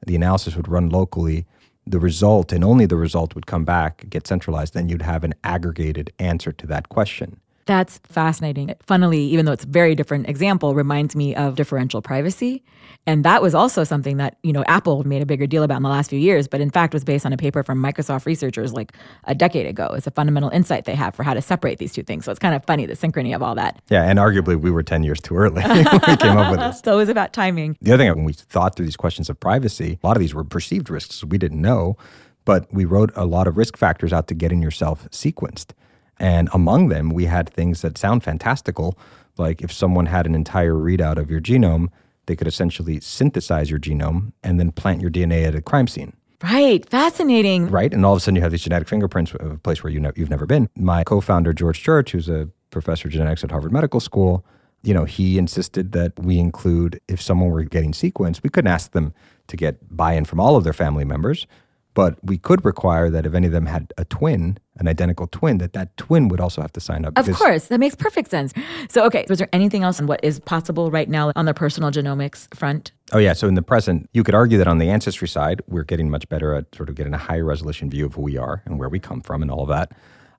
The 0.06 0.14
analysis 0.14 0.56
would 0.56 0.68
run 0.68 0.90
locally. 0.90 1.46
The 1.86 1.98
result, 1.98 2.52
and 2.52 2.62
only 2.62 2.84
the 2.84 2.96
result, 2.96 3.34
would 3.34 3.46
come 3.46 3.64
back, 3.64 4.04
get 4.10 4.26
centralized. 4.26 4.74
Then 4.74 4.90
you'd 4.90 5.02
have 5.02 5.24
an 5.24 5.34
aggregated 5.42 6.12
answer 6.18 6.52
to 6.52 6.66
that 6.66 6.90
question. 6.90 7.40
That's 7.68 7.98
fascinating. 8.04 8.74
Funnily, 8.80 9.20
even 9.24 9.44
though 9.44 9.52
it's 9.52 9.64
a 9.64 9.68
very 9.68 9.94
different 9.94 10.26
example, 10.26 10.74
reminds 10.74 11.14
me 11.14 11.34
of 11.34 11.54
differential 11.54 12.00
privacy. 12.00 12.64
And 13.06 13.26
that 13.26 13.42
was 13.42 13.54
also 13.54 13.84
something 13.84 14.16
that, 14.16 14.38
you 14.42 14.54
know, 14.54 14.64
Apple 14.66 15.06
made 15.06 15.20
a 15.20 15.26
bigger 15.26 15.46
deal 15.46 15.62
about 15.62 15.76
in 15.76 15.82
the 15.82 15.90
last 15.90 16.08
few 16.08 16.18
years, 16.18 16.48
but 16.48 16.62
in 16.62 16.70
fact 16.70 16.94
was 16.94 17.04
based 17.04 17.26
on 17.26 17.34
a 17.34 17.36
paper 17.36 17.62
from 17.62 17.82
Microsoft 17.82 18.24
researchers 18.24 18.72
like 18.72 18.94
a 19.24 19.34
decade 19.34 19.66
ago. 19.66 19.88
It's 19.92 20.06
a 20.06 20.10
fundamental 20.10 20.48
insight 20.48 20.86
they 20.86 20.94
have 20.94 21.14
for 21.14 21.24
how 21.24 21.34
to 21.34 21.42
separate 21.42 21.76
these 21.76 21.92
two 21.92 22.02
things. 22.02 22.24
So 22.24 22.30
it's 22.30 22.38
kind 22.38 22.54
of 22.54 22.64
funny, 22.64 22.86
the 22.86 22.94
synchrony 22.94 23.36
of 23.36 23.42
all 23.42 23.54
that. 23.56 23.82
Yeah, 23.90 24.04
and 24.04 24.18
arguably 24.18 24.58
we 24.58 24.70
were 24.70 24.82
10 24.82 25.02
years 25.02 25.20
too 25.20 25.36
early 25.36 25.62
when 25.66 25.84
we 26.08 26.16
came 26.16 26.38
up 26.38 26.50
with 26.50 26.60
this. 26.60 26.80
So 26.84 26.94
it 26.94 26.96
was 26.96 27.10
about 27.10 27.34
timing. 27.34 27.76
The 27.82 27.92
other 27.92 28.02
thing, 28.02 28.14
when 28.14 28.24
we 28.24 28.32
thought 28.32 28.76
through 28.76 28.86
these 28.86 28.96
questions 28.96 29.28
of 29.28 29.38
privacy, 29.38 29.98
a 30.02 30.06
lot 30.06 30.16
of 30.16 30.20
these 30.20 30.32
were 30.32 30.42
perceived 30.44 30.88
risks 30.88 31.22
we 31.22 31.36
didn't 31.36 31.60
know, 31.60 31.98
but 32.46 32.72
we 32.72 32.86
wrote 32.86 33.12
a 33.14 33.26
lot 33.26 33.46
of 33.46 33.58
risk 33.58 33.76
factors 33.76 34.10
out 34.10 34.26
to 34.28 34.34
getting 34.34 34.62
yourself 34.62 35.06
sequenced. 35.10 35.72
And 36.18 36.48
among 36.52 36.88
them, 36.88 37.10
we 37.10 37.26
had 37.26 37.48
things 37.48 37.82
that 37.82 37.96
sound 37.96 38.24
fantastical, 38.24 38.98
like 39.36 39.62
if 39.62 39.72
someone 39.72 40.06
had 40.06 40.26
an 40.26 40.34
entire 40.34 40.74
readout 40.74 41.16
of 41.16 41.30
your 41.30 41.40
genome, 41.40 41.88
they 42.26 42.36
could 42.36 42.46
essentially 42.46 43.00
synthesize 43.00 43.70
your 43.70 43.78
genome 43.78 44.32
and 44.42 44.58
then 44.58 44.72
plant 44.72 45.00
your 45.00 45.10
DNA 45.10 45.46
at 45.46 45.54
a 45.54 45.62
crime 45.62 45.86
scene. 45.86 46.12
Right. 46.42 46.88
Fascinating. 46.88 47.68
Right. 47.68 47.92
And 47.92 48.04
all 48.04 48.12
of 48.12 48.18
a 48.18 48.20
sudden 48.20 48.36
you 48.36 48.42
have 48.42 48.52
these 48.52 48.62
genetic 48.62 48.88
fingerprints 48.88 49.32
of 49.34 49.50
a 49.50 49.58
place 49.58 49.82
where 49.82 49.92
you 49.92 49.98
know, 49.98 50.12
you've 50.14 50.30
never 50.30 50.46
been. 50.46 50.68
My 50.76 51.02
co 51.02 51.20
founder, 51.20 51.52
George 51.52 51.82
Church, 51.82 52.12
who's 52.12 52.28
a 52.28 52.48
professor 52.70 53.08
of 53.08 53.12
genetics 53.12 53.42
at 53.42 53.50
Harvard 53.50 53.72
Medical 53.72 53.98
School, 53.98 54.44
you 54.82 54.94
know, 54.94 55.04
he 55.04 55.38
insisted 55.38 55.92
that 55.92 56.16
we 56.18 56.38
include, 56.38 57.00
if 57.08 57.20
someone 57.20 57.50
were 57.50 57.64
getting 57.64 57.92
sequenced, 57.92 58.42
we 58.44 58.50
couldn't 58.50 58.70
ask 58.70 58.92
them 58.92 59.12
to 59.48 59.56
get 59.56 59.96
buy 59.96 60.12
in 60.12 60.24
from 60.24 60.38
all 60.38 60.54
of 60.54 60.62
their 60.62 60.72
family 60.72 61.04
members. 61.04 61.46
But 61.94 62.22
we 62.22 62.38
could 62.38 62.64
require 62.64 63.10
that 63.10 63.26
if 63.26 63.34
any 63.34 63.46
of 63.46 63.52
them 63.52 63.66
had 63.66 63.92
a 63.98 64.04
twin, 64.04 64.58
an 64.76 64.86
identical 64.86 65.26
twin, 65.26 65.58
that 65.58 65.72
that 65.72 65.96
twin 65.96 66.28
would 66.28 66.40
also 66.40 66.60
have 66.60 66.72
to 66.74 66.80
sign 66.80 67.04
up. 67.04 67.18
Of 67.18 67.28
course, 67.32 67.66
that 67.66 67.80
makes 67.80 67.96
perfect 67.96 68.30
sense. 68.30 68.52
So, 68.88 69.04
okay, 69.06 69.26
was 69.28 69.38
there 69.38 69.48
anything 69.52 69.82
else 69.82 69.98
on 69.98 70.06
what 70.06 70.20
is 70.22 70.38
possible 70.38 70.90
right 70.90 71.08
now 71.08 71.32
on 71.34 71.46
the 71.46 71.54
personal 71.54 71.90
genomics 71.90 72.54
front? 72.54 72.92
Oh, 73.12 73.18
yeah. 73.18 73.32
So, 73.32 73.48
in 73.48 73.54
the 73.54 73.62
present, 73.62 74.08
you 74.12 74.22
could 74.22 74.34
argue 74.34 74.58
that 74.58 74.68
on 74.68 74.78
the 74.78 74.90
ancestry 74.90 75.26
side, 75.26 75.60
we're 75.66 75.82
getting 75.82 76.08
much 76.08 76.28
better 76.28 76.54
at 76.54 76.72
sort 76.74 76.88
of 76.88 76.94
getting 76.94 77.14
a 77.14 77.18
higher 77.18 77.44
resolution 77.44 77.90
view 77.90 78.06
of 78.06 78.14
who 78.14 78.22
we 78.22 78.36
are 78.36 78.62
and 78.64 78.78
where 78.78 78.88
we 78.88 79.00
come 79.00 79.20
from 79.20 79.42
and 79.42 79.50
all 79.50 79.62
of 79.62 79.68
that. 79.68 79.92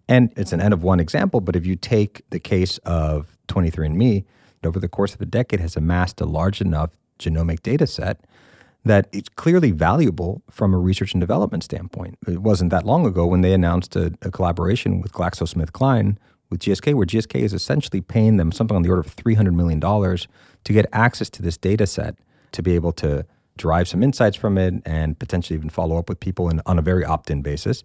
And 0.08 0.32
it's 0.38 0.54
an 0.54 0.62
end 0.62 0.74
of 0.74 0.82
one 0.82 1.00
example, 1.00 1.42
but 1.42 1.56
if 1.56 1.66
you 1.66 1.76
take 1.76 2.24
the 2.30 2.40
case 2.40 2.78
of 2.80 3.38
23andMe, 3.48 4.24
over 4.64 4.80
the 4.80 4.90
course 4.90 5.14
of 5.14 5.22
a 5.22 5.26
decade 5.26 5.60
has 5.60 5.76
amassed 5.76 6.20
a 6.20 6.26
large 6.26 6.62
enough 6.62 6.92
genomic 7.20 7.62
data 7.62 7.86
set 7.86 8.22
that 8.86 9.08
it's 9.12 9.30
clearly 9.30 9.72
valuable 9.72 10.42
from 10.50 10.74
a 10.74 10.78
research 10.78 11.14
and 11.14 11.22
development 11.22 11.64
standpoint. 11.64 12.18
It 12.28 12.42
wasn't 12.42 12.72
that 12.72 12.86
long 12.86 13.06
ago 13.06 13.26
when 13.26 13.42
they 13.42 13.54
announced 13.54 13.96
a, 13.96 14.14
a 14.22 14.32
collaboration 14.32 15.02
with 15.02 15.12
GlaxoSmithKline 15.12 16.18
with 16.50 16.62
GSK, 16.62 16.94
where 16.94 17.06
GSK 17.06 17.42
is 17.42 17.54
essentially 17.54 18.02
paying 18.02 18.38
them 18.38 18.52
something 18.52 18.76
on 18.76 18.82
the 18.82 18.90
order 18.90 19.02
of 19.02 19.16
$300 19.16 19.54
million 19.54 19.80
to 19.82 20.74
get 20.74 20.86
access 20.94 21.30
to 21.30 21.42
this 21.42 21.58
data 21.58 21.86
set 21.86 22.16
to 22.52 22.64
be 22.64 22.74
able 22.76 22.92
to 22.94 23.26
derive 23.58 23.88
some 23.88 24.02
insights 24.02 24.38
from 24.38 24.58
it 24.58 24.74
and 24.86 25.20
potentially 25.20 25.58
even 25.58 25.70
follow 25.70 25.98
up 25.98 26.10
with 26.10 26.20
people 26.20 26.50
in, 26.50 26.62
on 26.66 26.80
a 26.80 26.82
very 26.82 27.06
opt 27.06 27.30
in 27.30 27.42
basis. 27.42 27.84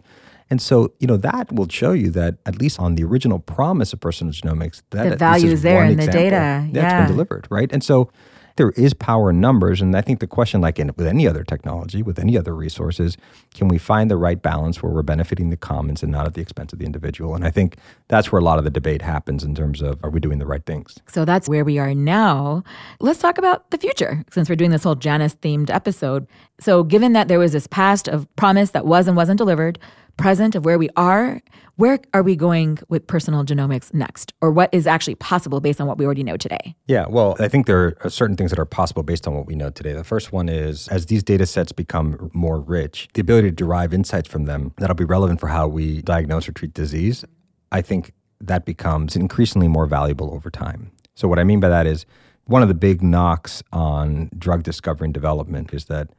And 0.50 0.60
so, 0.60 0.92
you 1.00 1.06
know, 1.06 1.16
that 1.16 1.52
will 1.52 1.68
show 1.68 1.92
you 1.92 2.10
that 2.10 2.36
at 2.46 2.60
least 2.60 2.78
on 2.78 2.94
the 2.94 3.04
original 3.04 3.38
promise 3.38 3.92
of 3.92 4.00
personal 4.00 4.32
genomics, 4.32 4.82
that 4.90 5.10
the 5.10 5.16
value 5.16 5.50
is 5.50 5.62
there 5.62 5.84
in 5.84 5.96
the 5.96 6.06
data. 6.06 6.66
That's 6.70 6.74
yeah. 6.74 7.00
been 7.00 7.10
delivered, 7.10 7.46
right? 7.50 7.70
And 7.72 7.82
so 7.82 8.10
there 8.56 8.70
is 8.70 8.94
power 8.94 9.30
in 9.30 9.40
numbers. 9.40 9.80
And 9.80 9.96
I 9.96 10.00
think 10.00 10.20
the 10.20 10.26
question, 10.26 10.60
like 10.60 10.78
in, 10.78 10.92
with 10.96 11.06
any 11.06 11.26
other 11.26 11.42
technology, 11.42 12.02
with 12.02 12.18
any 12.18 12.38
other 12.38 12.54
resources, 12.54 13.16
can 13.52 13.68
we 13.68 13.78
find 13.78 14.10
the 14.10 14.16
right 14.16 14.40
balance 14.40 14.82
where 14.82 14.92
we're 14.92 15.02
benefiting 15.02 15.50
the 15.50 15.56
commons 15.56 16.02
and 16.02 16.12
not 16.12 16.26
at 16.26 16.34
the 16.34 16.40
expense 16.40 16.72
of 16.72 16.78
the 16.78 16.86
individual? 16.86 17.34
And 17.34 17.44
I 17.44 17.50
think 17.50 17.76
that's 18.08 18.30
where 18.30 18.40
a 18.40 18.44
lot 18.44 18.58
of 18.58 18.64
the 18.64 18.70
debate 18.70 19.02
happens 19.02 19.42
in 19.42 19.54
terms 19.54 19.82
of 19.82 19.98
are 20.04 20.10
we 20.10 20.20
doing 20.20 20.38
the 20.38 20.46
right 20.46 20.64
things? 20.64 20.98
So 21.08 21.24
that's 21.24 21.48
where 21.48 21.64
we 21.64 21.78
are 21.78 21.94
now. 21.94 22.62
Let's 23.00 23.18
talk 23.18 23.38
about 23.38 23.70
the 23.70 23.78
future 23.78 24.24
since 24.30 24.48
we're 24.48 24.56
doing 24.56 24.70
this 24.70 24.84
whole 24.84 24.94
Janus 24.94 25.34
themed 25.36 25.70
episode. 25.70 26.26
So, 26.60 26.84
given 26.84 27.14
that 27.14 27.26
there 27.26 27.40
was 27.40 27.52
this 27.52 27.66
past 27.66 28.06
of 28.06 28.32
promise 28.36 28.70
that 28.70 28.86
was 28.86 29.08
and 29.08 29.16
wasn't 29.16 29.38
delivered, 29.38 29.78
present 30.16 30.54
of 30.54 30.64
where 30.64 30.78
we 30.78 30.88
are, 30.96 31.40
where 31.76 31.98
are 32.12 32.22
we 32.22 32.36
going 32.36 32.78
with 32.88 33.06
personal 33.06 33.44
genomics 33.44 33.92
next? 33.92 34.32
Or 34.40 34.50
what 34.50 34.72
is 34.72 34.86
actually 34.86 35.16
possible 35.16 35.60
based 35.60 35.80
on 35.80 35.86
what 35.86 35.98
we 35.98 36.04
already 36.04 36.22
know 36.22 36.36
today? 36.36 36.76
Yeah, 36.86 37.06
well, 37.08 37.36
I 37.40 37.48
think 37.48 37.66
there 37.66 37.96
are 38.02 38.10
certain 38.10 38.36
things 38.36 38.50
that 38.50 38.58
are 38.58 38.64
possible 38.64 39.02
based 39.02 39.26
on 39.26 39.34
what 39.34 39.46
we 39.46 39.54
know 39.54 39.70
today. 39.70 39.92
The 39.92 40.04
first 40.04 40.32
one 40.32 40.48
is 40.48 40.88
as 40.88 41.06
these 41.06 41.22
data 41.22 41.46
sets 41.46 41.72
become 41.72 42.30
more 42.32 42.60
rich, 42.60 43.08
the 43.14 43.20
ability 43.20 43.48
to 43.50 43.54
derive 43.54 43.92
insights 43.92 44.28
from 44.28 44.44
them 44.44 44.72
that'll 44.78 44.94
be 44.94 45.04
relevant 45.04 45.40
for 45.40 45.48
how 45.48 45.66
we 45.66 46.02
diagnose 46.02 46.48
or 46.48 46.52
treat 46.52 46.74
disease, 46.74 47.24
I 47.72 47.82
think 47.82 48.12
that 48.40 48.64
becomes 48.64 49.16
increasingly 49.16 49.68
more 49.68 49.86
valuable 49.86 50.32
over 50.32 50.50
time. 50.50 50.92
So, 51.14 51.28
what 51.28 51.38
I 51.38 51.44
mean 51.44 51.60
by 51.60 51.68
that 51.68 51.86
is 51.86 52.06
one 52.46 52.62
of 52.62 52.68
the 52.68 52.74
big 52.74 53.02
knocks 53.02 53.62
on 53.72 54.30
drug 54.36 54.62
discovery 54.62 55.06
and 55.06 55.14
development 55.14 55.72
is 55.72 55.86
that 55.86 56.10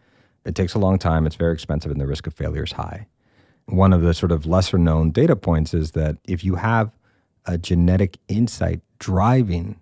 it 0.46 0.56
takes 0.56 0.74
a 0.74 0.80
long 0.80 0.98
time, 0.98 1.26
it's 1.26 1.36
very 1.36 1.54
expensive, 1.54 1.92
and 1.92 2.00
the 2.00 2.08
risk 2.08 2.28
of 2.28 2.34
failure 2.34 2.64
is 2.64 2.74
high 2.74 3.08
one 3.68 3.94
of 3.94 4.02
the 4.02 4.14
sort 4.14 4.32
of 4.32 4.46
lesser 4.46 4.78
known 4.78 5.12
data 5.12 5.36
points 5.36 5.74
is 5.74 5.92
that 5.92 6.18
if 6.26 6.44
you 6.44 6.56
have 6.56 6.92
a 7.46 7.58
genetic 7.58 8.18
insight 8.28 8.82
driving 9.00 9.80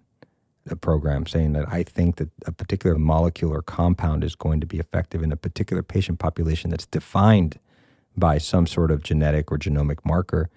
a 0.69 0.75
program 0.75 1.25
saying 1.25 1.53
that 1.53 1.65
I 1.67 1.83
think 1.83 2.15
that 2.17 2.29
a 2.45 2.51
particular 2.51 2.97
molecule 2.97 3.51
or 3.51 3.61
compound 3.61 4.23
is 4.23 4.35
going 4.35 4.61
to 4.61 4.67
be 4.67 4.79
effective 4.79 5.21
in 5.21 5.31
a 5.31 5.35
particular 5.35 5.83
patient 5.83 6.19
population 6.19 6.69
that's 6.69 6.85
defined 6.85 7.59
by 8.15 8.37
some 8.37 8.67
sort 8.67 8.91
of 8.91 9.03
genetic 9.03 9.51
or 9.51 9.57
genomic 9.57 9.97
marker, 10.05 10.49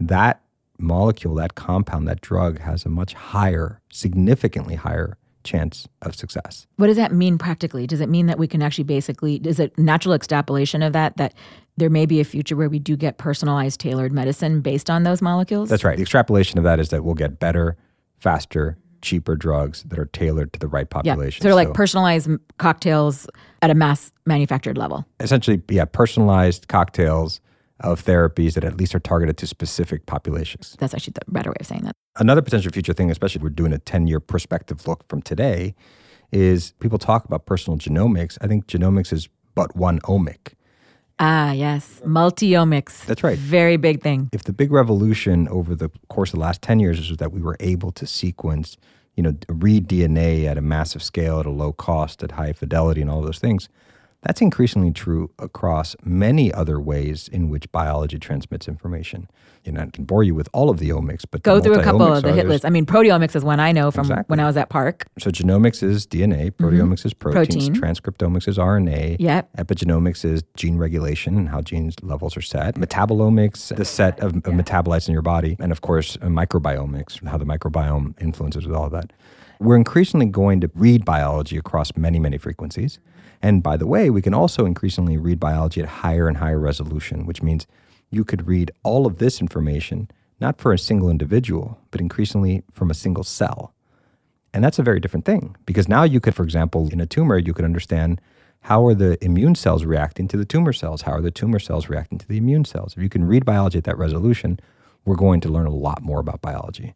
that 0.00 0.40
molecule, 0.78 1.34
that 1.36 1.54
compound, 1.54 2.08
that 2.08 2.20
drug 2.20 2.58
has 2.60 2.84
a 2.84 2.88
much 2.88 3.14
higher, 3.14 3.80
significantly 3.90 4.74
higher 4.74 5.16
chance 5.46 5.88
of 6.02 6.14
success. 6.14 6.66
What 6.76 6.88
does 6.88 6.96
that 6.96 7.12
mean 7.12 7.38
practically? 7.38 7.86
Does 7.86 8.00
it 8.00 8.08
mean 8.08 8.26
that 8.26 8.38
we 8.38 8.46
can 8.46 8.60
actually 8.60 8.84
basically, 8.84 9.36
is 9.36 9.58
it 9.58 9.76
natural 9.78 10.14
extrapolation 10.14 10.82
of 10.82 10.92
that, 10.92 11.16
that 11.16 11.32
there 11.76 11.90
may 11.90 12.04
be 12.04 12.20
a 12.20 12.24
future 12.24 12.56
where 12.56 12.68
we 12.68 12.78
do 12.78 12.96
get 12.96 13.18
personalized, 13.18 13.80
tailored 13.80 14.12
medicine 14.12 14.60
based 14.60 14.90
on 14.90 15.04
those 15.04 15.22
molecules? 15.22 15.68
That's 15.68 15.84
right. 15.84 15.96
The 15.96 16.02
extrapolation 16.02 16.58
of 16.58 16.64
that 16.64 16.80
is 16.80 16.90
that 16.90 17.04
we'll 17.04 17.14
get 17.14 17.38
better, 17.38 17.76
faster, 18.18 18.76
cheaper 19.02 19.36
drugs 19.36 19.84
that 19.84 19.98
are 19.98 20.06
tailored 20.06 20.52
to 20.52 20.58
the 20.58 20.68
right 20.68 20.88
population. 20.88 21.40
Yeah, 21.40 21.50
sort 21.50 21.52
of 21.52 21.56
like 21.56 21.68
so, 21.68 21.74
personalized 21.74 22.30
cocktails 22.58 23.26
at 23.62 23.70
a 23.70 23.74
mass 23.74 24.12
manufactured 24.24 24.76
level. 24.76 25.06
Essentially, 25.20 25.62
yeah, 25.70 25.84
personalized 25.84 26.68
cocktails 26.68 27.40
of 27.80 28.04
therapies 28.04 28.54
that 28.54 28.64
at 28.64 28.76
least 28.76 28.94
are 28.94 29.00
targeted 29.00 29.36
to 29.38 29.46
specific 29.46 30.06
populations. 30.06 30.76
That's 30.78 30.94
actually 30.94 31.14
the 31.14 31.30
better 31.30 31.50
way 31.50 31.56
of 31.60 31.66
saying 31.66 31.82
that. 31.82 31.94
Another 32.16 32.42
potential 32.42 32.72
future 32.72 32.92
thing, 32.92 33.10
especially 33.10 33.40
if 33.40 33.42
we're 33.42 33.50
doing 33.50 33.72
a 33.72 33.78
10 33.78 34.06
year 34.06 34.20
perspective 34.20 34.86
look 34.86 35.06
from 35.08 35.20
today, 35.22 35.74
is 36.32 36.72
people 36.80 36.98
talk 36.98 37.24
about 37.24 37.46
personal 37.46 37.78
genomics. 37.78 38.38
I 38.40 38.46
think 38.46 38.66
genomics 38.66 39.12
is 39.12 39.28
but 39.54 39.76
one 39.76 40.00
omic. 40.00 40.54
Ah, 41.18 41.52
yes. 41.52 42.02
Multiomics. 42.04 43.04
That's 43.06 43.22
right. 43.22 43.38
Very 43.38 43.76
big 43.76 44.02
thing. 44.02 44.28
If 44.32 44.44
the 44.44 44.52
big 44.52 44.70
revolution 44.70 45.48
over 45.48 45.74
the 45.74 45.90
course 46.08 46.30
of 46.30 46.34
the 46.34 46.40
last 46.40 46.60
10 46.62 46.78
years 46.78 46.98
is 46.98 47.16
that 47.16 47.32
we 47.32 47.40
were 47.40 47.56
able 47.60 47.90
to 47.92 48.06
sequence, 48.06 48.76
you 49.14 49.22
know, 49.22 49.34
read 49.48 49.88
DNA 49.88 50.44
at 50.44 50.58
a 50.58 50.60
massive 50.60 51.02
scale, 51.02 51.40
at 51.40 51.46
a 51.46 51.50
low 51.50 51.72
cost, 51.72 52.22
at 52.22 52.32
high 52.32 52.52
fidelity, 52.52 53.00
and 53.00 53.10
all 53.10 53.22
those 53.22 53.38
things, 53.38 53.70
that's 54.22 54.40
increasingly 54.40 54.92
true 54.92 55.30
across 55.38 55.94
many 56.04 56.52
other 56.52 56.80
ways 56.80 57.28
in 57.28 57.48
which 57.48 57.70
biology 57.70 58.18
transmits 58.18 58.66
information. 58.66 59.28
You 59.64 59.72
know, 59.72 59.82
I 59.82 59.86
can 59.86 60.04
bore 60.04 60.22
you 60.22 60.34
with 60.34 60.48
all 60.52 60.70
of 60.70 60.78
the 60.78 60.90
omics, 60.90 61.24
but 61.30 61.42
go 61.42 61.60
through 61.60 61.78
a 61.78 61.82
couple 61.82 62.12
of 62.12 62.22
the 62.22 62.32
hit 62.32 62.46
lists. 62.46 62.64
I 62.64 62.70
mean, 62.70 62.86
proteomics 62.86 63.34
is 63.34 63.44
one 63.44 63.60
I 63.60 63.72
know 63.72 63.90
from 63.90 64.06
exactly. 64.06 64.24
when 64.28 64.40
I 64.40 64.46
was 64.46 64.56
at 64.56 64.68
PARC. 64.68 65.06
So 65.18 65.30
genomics 65.30 65.82
is 65.82 66.06
DNA, 66.06 66.50
mm-hmm. 66.50 66.64
proteomics 66.64 67.00
mm-hmm. 67.00 67.08
is 67.08 67.14
proteins, 67.14 67.68
Protein. 67.68 67.74
transcriptomics 67.74 68.48
is 68.48 68.58
RNA, 68.58 69.16
yep. 69.18 69.48
epigenomics 69.56 70.24
is 70.24 70.44
gene 70.56 70.78
regulation 70.78 71.36
and 71.36 71.48
how 71.48 71.60
genes 71.60 71.96
levels 72.02 72.36
are 72.36 72.42
set, 72.42 72.76
metabolomics, 72.76 73.74
the 73.76 73.84
set 73.84 74.18
of, 74.20 74.36
of 74.36 74.42
metabolites 74.42 75.08
in 75.08 75.12
your 75.12 75.22
body, 75.22 75.56
and 75.58 75.72
of 75.72 75.80
course, 75.80 76.16
uh, 76.22 76.26
microbiomics, 76.26 77.24
how 77.26 77.36
the 77.36 77.44
microbiome 77.44 78.20
influences 78.20 78.66
with 78.66 78.76
all 78.76 78.86
of 78.86 78.92
that. 78.92 79.12
We're 79.58 79.76
increasingly 79.76 80.26
going 80.26 80.60
to 80.60 80.70
read 80.74 81.04
biology 81.04 81.56
across 81.56 81.96
many, 81.96 82.18
many 82.18 82.38
frequencies. 82.38 82.98
And 83.42 83.62
by 83.62 83.76
the 83.76 83.86
way, 83.86 84.10
we 84.10 84.22
can 84.22 84.34
also 84.34 84.64
increasingly 84.64 85.16
read 85.16 85.40
biology 85.40 85.80
at 85.80 85.88
higher 85.88 86.28
and 86.28 86.38
higher 86.38 86.58
resolution, 86.58 87.26
which 87.26 87.42
means 87.42 87.66
you 88.10 88.24
could 88.24 88.46
read 88.46 88.70
all 88.82 89.06
of 89.06 89.18
this 89.18 89.40
information, 89.40 90.10
not 90.40 90.60
for 90.60 90.72
a 90.72 90.78
single 90.78 91.10
individual, 91.10 91.78
but 91.90 92.00
increasingly 92.00 92.62
from 92.72 92.90
a 92.90 92.94
single 92.94 93.24
cell. 93.24 93.74
And 94.54 94.64
that's 94.64 94.78
a 94.78 94.82
very 94.82 95.00
different 95.00 95.26
thing 95.26 95.56
because 95.66 95.88
now 95.88 96.02
you 96.02 96.20
could, 96.20 96.34
for 96.34 96.42
example, 96.42 96.88
in 96.90 97.00
a 97.00 97.06
tumor, 97.06 97.38
you 97.38 97.52
could 97.52 97.64
understand 97.64 98.20
how 98.60 98.84
are 98.86 98.94
the 98.94 99.22
immune 99.24 99.54
cells 99.54 99.84
reacting 99.84 100.26
to 100.28 100.36
the 100.36 100.44
tumor 100.44 100.72
cells? 100.72 101.02
How 101.02 101.12
are 101.12 101.20
the 101.20 101.30
tumor 101.30 101.58
cells 101.58 101.88
reacting 101.88 102.18
to 102.18 102.26
the 102.26 102.38
immune 102.38 102.64
cells? 102.64 102.94
If 102.96 103.02
you 103.02 103.08
can 103.08 103.24
read 103.24 103.44
biology 103.44 103.78
at 103.78 103.84
that 103.84 103.98
resolution, 103.98 104.58
we're 105.04 105.14
going 105.14 105.40
to 105.42 105.48
learn 105.48 105.66
a 105.66 105.74
lot 105.74 106.02
more 106.02 106.18
about 106.20 106.40
biology. 106.40 106.94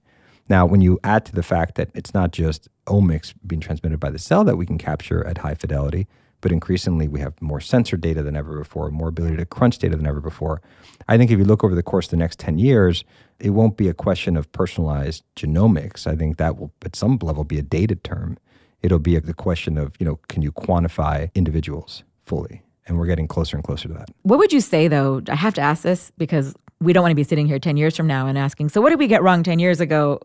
Now, 0.49 0.66
when 0.66 0.80
you 0.80 0.99
add 1.04 1.25
to 1.26 1.32
the 1.32 1.44
fact 1.44 1.76
that 1.76 1.90
it's 1.94 2.12
not 2.12 2.32
just 2.32 2.68
omics 2.87 3.32
being 3.47 3.61
transmitted 3.61 4.00
by 4.00 4.11
the 4.11 4.18
cell 4.18 4.42
that 4.44 4.56
we 4.56 4.66
can 4.66 4.78
capture 4.78 5.25
at 5.25 5.38
high 5.38 5.54
fidelity, 5.54 6.09
but 6.40 6.52
increasingly 6.52 7.09
we 7.09 7.20
have 7.20 7.40
more 7.40 7.61
sensor 7.61 7.97
data 7.97 8.23
than 8.23 8.37
ever 8.37 8.59
before, 8.59 8.90
more 8.90 9.09
ability 9.09 9.37
to 9.37 9.47
crunch 9.47 9.78
data 9.78 9.97
than 9.97 10.06
ever 10.06 10.20
before. 10.20 10.61
I 11.09 11.16
think 11.16 11.30
if 11.30 11.38
you 11.38 11.44
look 11.44 11.64
over 11.64 11.75
the 11.75 11.82
course 11.82 12.06
of 12.06 12.11
the 12.11 12.16
next 12.16 12.38
10 12.38 12.59
years, 12.59 13.04
it 13.38 13.50
won't 13.50 13.76
be 13.76 13.88
a 13.88 13.94
question 13.94 14.37
of 14.37 14.50
personalized 14.52 15.25
genomics. 15.37 16.06
I 16.06 16.16
think 16.16 16.37
that 16.38 16.59
will, 16.59 16.73
at 16.85 16.97
some 16.97 17.18
level, 17.23 17.44
be 17.44 17.59
a 17.59 17.62
dated 17.62 18.04
term. 18.04 18.38
It'll 18.82 18.99
be 18.99 19.18
the 19.18 19.35
question 19.35 19.76
of, 19.76 19.94
you 19.99 20.06
know, 20.06 20.18
can 20.28 20.42
you 20.42 20.52
quantify 20.52 21.30
individuals 21.35 22.04
fully? 22.25 22.62
And 22.87 22.99
we're 22.99 23.06
getting 23.06 23.28
closer 23.28 23.56
and 23.56 23.64
closer 23.64 23.88
to 23.88 23.94
that. 23.94 24.09
What 24.23 24.38
would 24.38 24.52
you 24.52 24.61
say, 24.61 24.88
though? 24.88 25.23
I 25.28 25.37
have 25.37 25.54
to 25.54 25.61
ask 25.61 25.82
this 25.82 26.11
because 26.16 26.54
we 26.80 26.92
don't 26.92 27.02
want 27.02 27.12
to 27.12 27.16
be 27.16 27.25
sitting 27.25 27.47
here 27.47 27.59
10 27.59 27.76
years 27.76 27.97
from 27.97 28.06
now 28.06 28.26
and 28.26 28.38
asking, 28.38 28.70
so 28.70 28.80
what 28.80 28.90
did 28.90 28.99
we 28.99 29.06
get 29.06 29.23
wrong 29.23 29.42
10 29.42 29.59
years 29.59 29.80
ago 29.80 30.20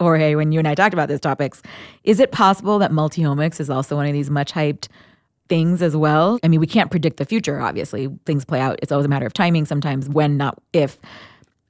Jorge, 0.00 0.36
when 0.36 0.52
you 0.52 0.58
and 0.60 0.68
I 0.68 0.74
talked 0.74 0.94
about 0.94 1.08
these 1.08 1.20
topics, 1.20 1.62
is 2.04 2.20
it 2.20 2.30
possible 2.30 2.78
that 2.78 2.92
multiomics 2.92 3.58
is 3.58 3.68
also 3.68 3.96
one 3.96 4.06
of 4.06 4.12
these 4.12 4.30
much 4.30 4.52
hyped 4.52 4.88
things 5.48 5.82
as 5.82 5.96
well? 5.96 6.38
I 6.42 6.48
mean, 6.48 6.60
we 6.60 6.66
can't 6.66 6.90
predict 6.90 7.16
the 7.16 7.24
future, 7.24 7.60
obviously. 7.60 8.08
Things 8.26 8.44
play 8.44 8.60
out. 8.60 8.78
It's 8.82 8.92
always 8.92 9.06
a 9.06 9.08
matter 9.08 9.26
of 9.26 9.32
timing, 9.32 9.66
sometimes 9.66 10.08
when, 10.08 10.36
not 10.36 10.58
if. 10.72 10.98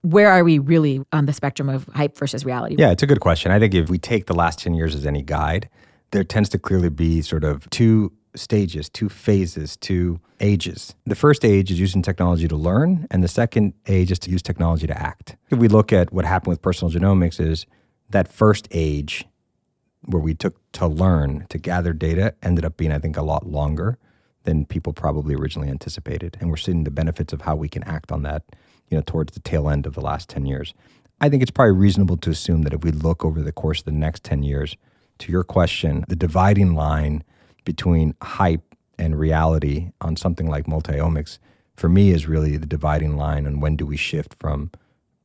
Where 0.03 0.31
are 0.31 0.45
we 0.45 0.59
really 0.59 1.05
on 1.13 1.27
the 1.27 1.33
spectrum 1.33 1.69
of 1.69 1.89
hype 1.95 2.17
versus 2.17 2.45
reality? 2.45 2.77
Yeah, 2.79 2.93
it's 2.93 3.03
a 3.03 3.07
good 3.07 3.21
question. 3.21 3.51
I 3.51 3.59
think 3.59 3.75
if 3.75 3.91
we 3.91 3.99
take 3.99 4.27
the 4.27 4.35
last 4.35 4.61
10 4.61 4.75
years 4.75 4.95
as 4.95 5.05
any 5.05 5.23
guide, 5.23 5.69
there 6.13 6.25
tends 6.25 6.49
to 6.51 6.59
clearly 6.59 6.89
be 6.89 7.21
sort 7.21 7.45
of 7.45 7.69
two 7.71 8.13
stages, 8.37 8.89
two 8.89 9.09
phases, 9.09 9.77
two 9.77 10.21
ages. 10.41 10.95
The 11.05 11.15
first 11.15 11.45
age 11.45 11.71
is 11.71 11.81
using 11.81 12.03
technology 12.03 12.47
to 12.49 12.57
learn, 12.57 13.07
and 13.11 13.23
the 13.23 13.29
second 13.29 13.75
age 13.87 14.13
is 14.13 14.19
to 14.21 14.31
use 14.31 14.43
technology 14.43 14.87
to 14.87 14.97
act. 14.97 15.37
If 15.51 15.59
we 15.59 15.69
look 15.69 15.93
at 15.93 16.13
what 16.13 16.25
happened 16.25 16.51
with 16.51 16.63
personal 16.63 16.93
genomics 16.93 17.41
is 17.41 17.67
that 18.11 18.29
first 18.29 18.69
age 18.71 19.27
where 20.03 20.23
we 20.23 20.35
took 20.35 20.57
to 20.73 20.87
learn 20.87 21.47
to 21.49 21.59
gather 21.59 21.93
data 21.93 22.35
ended 22.43 22.65
up 22.65 22.77
being, 22.77 22.93
I 22.93 22.99
think, 22.99 23.17
a 23.17 23.23
lot 23.23 23.47
longer 23.47 23.99
than 24.45 24.65
people 24.65 24.93
probably 24.93 25.35
originally 25.35 25.69
anticipated. 25.69 26.37
And 26.41 26.51
we're 26.51 26.57
seeing 26.57 26.85
the 26.85 26.91
benefits 26.91 27.33
of 27.33 27.43
how 27.43 27.57
we 27.57 27.69
can 27.69 27.85
act 27.85 28.11
on 28.13 28.23
that, 28.23 28.45
you 28.89 28.97
know, 28.97 29.03
towards 29.05 29.35
the 29.35 29.41
tail 29.41 29.69
end 29.69 29.87
of 29.87 29.95
the 29.95 30.01
last 30.01 30.29
10 30.29 30.47
years. 30.47 30.75
I 31.21 31.29
think 31.29 31.43
it's 31.43 31.51
probably 31.51 31.75
reasonable 31.75 32.17
to 32.19 32.31
assume 32.31 32.63
that 32.63 32.73
if 32.73 32.85
we 32.85 32.93
look 32.93 33.25
over 33.25 33.43
the 33.43 33.53
course 33.53 33.81
of 33.81 33.87
the 33.87 33.93
next 33.93 34.25
10 34.25 34.43
years, 34.43 34.77
to 35.19 35.33
your 35.33 35.45
question, 35.45 36.05
the 36.09 36.17
dividing 36.17 36.75
line 36.75 37.25
between 37.65 38.15
hype 38.23 38.75
and 38.99 39.19
reality 39.19 39.91
on 40.01 40.17
something 40.17 40.49
like 40.49 40.67
multiomics, 40.67 41.39
for 41.77 41.89
me, 41.89 42.11
is 42.11 42.27
really 42.27 42.57
the 42.57 42.67
dividing 42.67 43.17
line 43.17 43.47
on 43.47 43.61
when 43.61 43.77
do 43.77 43.87
we 43.87 43.97
shift 43.97 44.35
from 44.41 44.71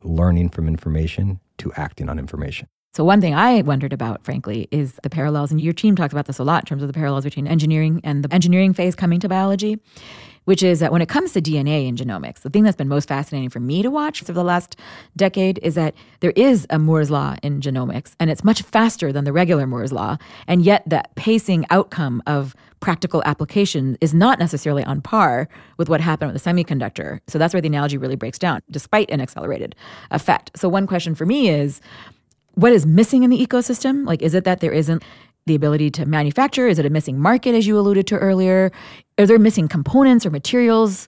learning 0.04 0.50
from 0.50 0.68
information 0.68 1.40
to 1.58 1.72
acting 1.74 2.10
on 2.10 2.20
information. 2.20 2.68
So, 2.96 3.04
one 3.04 3.22
thing 3.22 3.34
I 3.34 3.64
wondered 3.64 3.92
about, 3.92 4.24
frankly, 4.24 4.68
is 4.70 4.94
the 5.02 5.10
parallels. 5.10 5.50
And 5.50 5.60
your 5.60 5.74
team 5.74 5.96
talks 5.96 6.14
about 6.14 6.28
this 6.28 6.38
a 6.38 6.44
lot 6.44 6.62
in 6.62 6.66
terms 6.68 6.84
of 6.84 6.88
the 6.88 6.94
parallels 6.94 7.24
between 7.24 7.48
engineering 7.48 8.00
and 8.04 8.24
the 8.24 8.32
engineering 8.32 8.72
phase 8.72 8.94
coming 8.94 9.20
to 9.22 9.28
biology, 9.28 9.80
which 10.46 10.62
is 10.62 10.80
that 10.80 10.92
when 10.92 11.02
it 11.02 11.10
comes 11.10 11.34
to 11.34 11.42
DNA 11.42 11.90
and 11.90 11.98
genomics, 11.98 12.42
the 12.42 12.52
thing 12.52 12.64
that's 12.64 12.78
been 12.78 12.88
most 12.88 13.08
fascinating 13.08 13.50
for 13.50 13.60
me 13.60 13.82
to 13.82 13.90
watch 13.90 14.22
for 14.22 14.32
the 14.32 14.44
last 14.44 14.76
decade 15.16 15.60
is 15.64 15.74
that 15.74 15.96
there 16.20 16.34
is 16.36 16.68
a 16.70 16.78
Moore's 16.78 17.10
Law 17.10 17.36
in 17.42 17.62
genomics, 17.62 18.14
and 18.20 18.30
it's 18.30 18.44
much 18.44 18.62
faster 18.62 19.12
than 19.12 19.26
the 19.26 19.34
regular 19.34 19.66
Moore's 19.66 19.92
Law. 19.92 20.18
And 20.46 20.64
yet, 20.64 20.84
that 20.86 21.16
pacing 21.16 21.66
outcome 21.72 22.22
of 22.28 22.56
practical 22.80 23.24
application 23.26 23.98
is 24.02 24.14
not 24.14 24.38
necessarily 24.38 24.84
on 24.84 25.02
par 25.02 25.48
with 25.78 25.90
what 25.90 26.00
happened 26.00 26.32
with 26.32 26.44
the 26.44 26.48
semiconductor. 26.48 27.22
So, 27.28 27.40
that's 27.40 27.56
where 27.56 27.62
the 27.62 27.70
analogy 27.70 27.98
really 27.98 28.18
breaks 28.18 28.38
down, 28.38 28.62
despite 28.70 29.10
an 29.10 29.20
accelerated 29.20 29.76
effect. 30.12 30.52
So, 30.56 30.70
one 30.70 30.86
question 30.86 31.16
for 31.16 31.26
me 31.26 31.50
is, 31.50 31.82
what 32.56 32.72
is 32.72 32.86
missing 32.86 33.24
in 33.24 33.30
the 33.30 33.46
ecosystem? 33.46 34.06
Like, 34.06 34.22
is 34.22 34.34
it 34.34 34.44
that 34.44 34.60
there 34.60 34.72
isn't 34.72 35.04
the 35.46 35.56
ability 35.56 35.90
to 35.92 36.06
manufacture? 36.06 36.68
Is 36.68 36.80
it 36.80 36.86
a 36.86 36.90
missing 36.90 37.20
market, 37.20 37.56
as 37.56 37.68
you 37.68 37.78
alluded 37.78 38.08
to 38.08 38.18
earlier? 38.18 38.72
Are 39.18 39.26
there 39.26 39.40
missing 39.40 39.68
components 39.68 40.26
or 40.26 40.30
materials? 40.30 41.08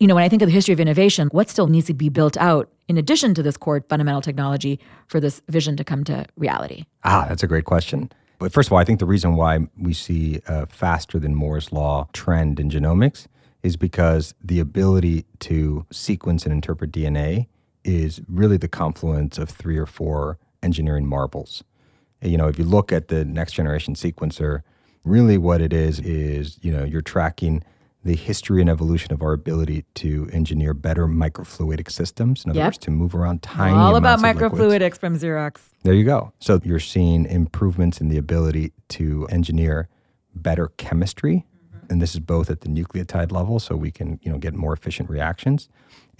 You 0.00 0.06
know, 0.06 0.14
when 0.14 0.24
I 0.24 0.28
think 0.28 0.42
of 0.42 0.48
the 0.48 0.52
history 0.52 0.72
of 0.72 0.80
innovation, 0.80 1.28
what 1.28 1.48
still 1.48 1.66
needs 1.66 1.86
to 1.86 1.94
be 1.94 2.08
built 2.08 2.36
out 2.36 2.70
in 2.88 2.96
addition 2.96 3.34
to 3.34 3.42
this 3.42 3.56
core 3.56 3.84
fundamental 3.88 4.20
technology 4.20 4.78
for 5.08 5.20
this 5.20 5.42
vision 5.48 5.76
to 5.76 5.84
come 5.84 6.04
to 6.04 6.26
reality? 6.36 6.84
Ah, 7.04 7.26
that's 7.28 7.42
a 7.42 7.46
great 7.46 7.64
question. 7.64 8.10
But 8.38 8.52
first 8.52 8.68
of 8.68 8.72
all, 8.74 8.78
I 8.78 8.84
think 8.84 8.98
the 8.98 9.06
reason 9.06 9.34
why 9.34 9.66
we 9.78 9.94
see 9.94 10.40
a 10.46 10.66
faster 10.66 11.18
than 11.18 11.34
Moore's 11.34 11.72
Law 11.72 12.08
trend 12.12 12.60
in 12.60 12.68
genomics 12.68 13.26
is 13.62 13.76
because 13.76 14.34
the 14.44 14.60
ability 14.60 15.24
to 15.40 15.86
sequence 15.90 16.44
and 16.44 16.52
interpret 16.52 16.92
DNA 16.92 17.46
is 17.82 18.20
really 18.28 18.58
the 18.58 18.68
confluence 18.68 19.38
of 19.38 19.48
three 19.48 19.78
or 19.78 19.86
four 19.86 20.38
engineering 20.66 21.06
marbles. 21.06 21.64
You 22.20 22.36
know, 22.36 22.48
if 22.48 22.58
you 22.58 22.64
look 22.64 22.92
at 22.92 23.08
the 23.08 23.24
next 23.24 23.52
generation 23.52 23.94
sequencer, 23.94 24.62
really 25.04 25.38
what 25.38 25.62
it 25.62 25.72
is 25.72 26.00
is, 26.00 26.58
you 26.60 26.72
know, 26.72 26.84
you're 26.84 27.00
tracking 27.00 27.62
the 28.04 28.14
history 28.14 28.60
and 28.60 28.70
evolution 28.70 29.12
of 29.12 29.22
our 29.22 29.32
ability 29.32 29.84
to 29.94 30.28
engineer 30.32 30.72
better 30.72 31.06
microfluidic 31.06 31.90
systems. 31.90 32.44
In 32.44 32.50
other 32.50 32.60
yep. 32.60 32.66
words, 32.66 32.78
to 32.78 32.90
move 32.90 33.14
around 33.14 33.42
tiny. 33.42 33.76
All 33.76 33.96
about 33.96 34.20
microfluidics 34.20 34.98
from 34.98 35.18
Xerox. 35.18 35.60
There 35.82 35.94
you 35.94 36.04
go. 36.04 36.32
So 36.38 36.60
you're 36.62 36.78
seeing 36.78 37.26
improvements 37.26 38.00
in 38.00 38.08
the 38.08 38.18
ability 38.18 38.72
to 38.90 39.26
engineer 39.30 39.88
better 40.34 40.68
chemistry, 40.76 41.46
mm-hmm. 41.74 41.92
and 41.92 42.00
this 42.00 42.14
is 42.14 42.20
both 42.20 42.48
at 42.48 42.60
the 42.60 42.68
nucleotide 42.68 43.32
level, 43.32 43.58
so 43.58 43.74
we 43.74 43.90
can 43.90 44.20
you 44.22 44.30
know 44.30 44.38
get 44.38 44.54
more 44.54 44.72
efficient 44.72 45.10
reactions, 45.10 45.68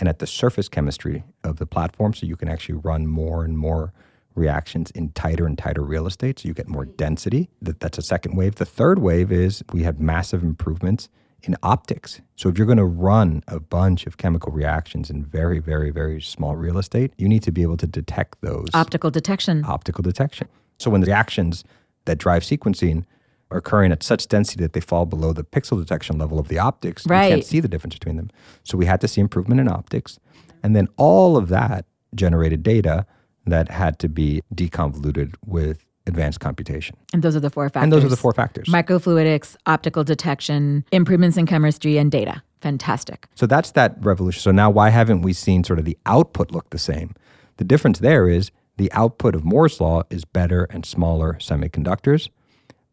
and 0.00 0.08
at 0.08 0.18
the 0.18 0.26
surface 0.26 0.68
chemistry 0.68 1.22
of 1.44 1.58
the 1.58 1.66
platform, 1.66 2.14
so 2.14 2.26
you 2.26 2.36
can 2.36 2.48
actually 2.48 2.76
run 2.76 3.06
more 3.06 3.44
and 3.44 3.58
more 3.58 3.92
reactions 4.36 4.90
in 4.92 5.10
tighter 5.12 5.46
and 5.46 5.58
tighter 5.58 5.82
real 5.82 6.06
estate, 6.06 6.38
so 6.38 6.48
you 6.48 6.54
get 6.54 6.68
more 6.68 6.84
density. 6.84 7.48
That, 7.60 7.80
that's 7.80 7.98
a 7.98 8.02
second 8.02 8.36
wave. 8.36 8.56
The 8.56 8.64
third 8.64 9.00
wave 9.00 9.32
is 9.32 9.64
we 9.72 9.82
have 9.82 9.98
massive 9.98 10.42
improvements 10.42 11.08
in 11.42 11.56
optics. 11.62 12.20
So 12.36 12.48
if 12.48 12.58
you're 12.58 12.66
going 12.66 12.78
to 12.78 12.84
run 12.84 13.42
a 13.48 13.60
bunch 13.60 14.06
of 14.06 14.16
chemical 14.16 14.52
reactions 14.52 15.10
in 15.10 15.24
very, 15.24 15.58
very, 15.58 15.90
very 15.90 16.20
small 16.20 16.56
real 16.56 16.78
estate, 16.78 17.12
you 17.18 17.28
need 17.28 17.42
to 17.44 17.52
be 17.52 17.62
able 17.62 17.76
to 17.78 17.86
detect 17.86 18.40
those. 18.40 18.66
Optical 18.74 19.10
detection. 19.10 19.64
Optical 19.64 20.02
detection. 20.02 20.48
So 20.78 20.90
when 20.90 21.00
the 21.00 21.06
reactions 21.06 21.64
that 22.04 22.18
drive 22.18 22.42
sequencing 22.42 23.04
are 23.50 23.58
occurring 23.58 23.92
at 23.92 24.02
such 24.02 24.26
density 24.28 24.62
that 24.64 24.72
they 24.72 24.80
fall 24.80 25.06
below 25.06 25.32
the 25.32 25.44
pixel 25.44 25.78
detection 25.78 26.18
level 26.18 26.38
of 26.38 26.48
the 26.48 26.58
optics, 26.58 27.06
right. 27.06 27.26
you 27.26 27.34
can't 27.36 27.44
see 27.44 27.60
the 27.60 27.68
difference 27.68 27.94
between 27.94 28.16
them. 28.16 28.30
So 28.64 28.76
we 28.76 28.86
had 28.86 29.00
to 29.02 29.08
see 29.08 29.20
improvement 29.20 29.60
in 29.60 29.68
optics. 29.68 30.18
And 30.62 30.74
then 30.74 30.88
all 30.96 31.36
of 31.36 31.48
that 31.48 31.86
generated 32.14 32.62
data 32.62 33.06
that 33.46 33.70
had 33.70 33.98
to 34.00 34.08
be 34.08 34.42
deconvoluted 34.54 35.34
with 35.44 35.84
advanced 36.06 36.40
computation. 36.40 36.96
And 37.12 37.22
those 37.22 37.34
are 37.34 37.40
the 37.40 37.50
four 37.50 37.68
factors. 37.68 37.82
And 37.82 37.92
those 37.92 38.04
are 38.04 38.08
the 38.08 38.16
four 38.16 38.32
factors. 38.32 38.68
Microfluidics, 38.68 39.56
optical 39.66 40.04
detection, 40.04 40.84
improvements 40.92 41.36
in 41.36 41.46
chemistry, 41.46 41.98
and 41.98 42.10
data. 42.10 42.42
Fantastic. 42.60 43.26
So 43.34 43.46
that's 43.46 43.72
that 43.72 43.96
revolution. 44.00 44.40
So 44.40 44.50
now 44.50 44.70
why 44.70 44.90
haven't 44.90 45.22
we 45.22 45.32
seen 45.32 45.64
sort 45.64 45.78
of 45.78 45.84
the 45.84 45.98
output 46.06 46.52
look 46.52 46.70
the 46.70 46.78
same? 46.78 47.14
The 47.58 47.64
difference 47.64 47.98
there 47.98 48.28
is 48.28 48.50
the 48.76 48.92
output 48.92 49.34
of 49.34 49.44
Moore's 49.44 49.80
law 49.80 50.02
is 50.10 50.24
better 50.24 50.64
and 50.70 50.84
smaller 50.84 51.34
semiconductors. 51.34 52.28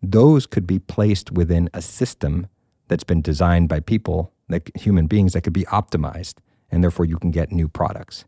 Those 0.01 0.45
could 0.45 0.67
be 0.67 0.79
placed 0.79 1.31
within 1.31 1.69
a 1.73 1.81
system 1.81 2.47
that's 2.87 3.03
been 3.03 3.21
designed 3.21 3.69
by 3.69 3.79
people, 3.79 4.33
like 4.49 4.71
human 4.75 5.07
beings, 5.07 5.33
that 5.33 5.41
could 5.41 5.53
be 5.53 5.63
optimized, 5.65 6.35
and 6.71 6.83
therefore 6.83 7.05
you 7.05 7.17
can 7.17 7.31
get 7.31 7.51
new 7.51 7.67
products. 7.67 8.25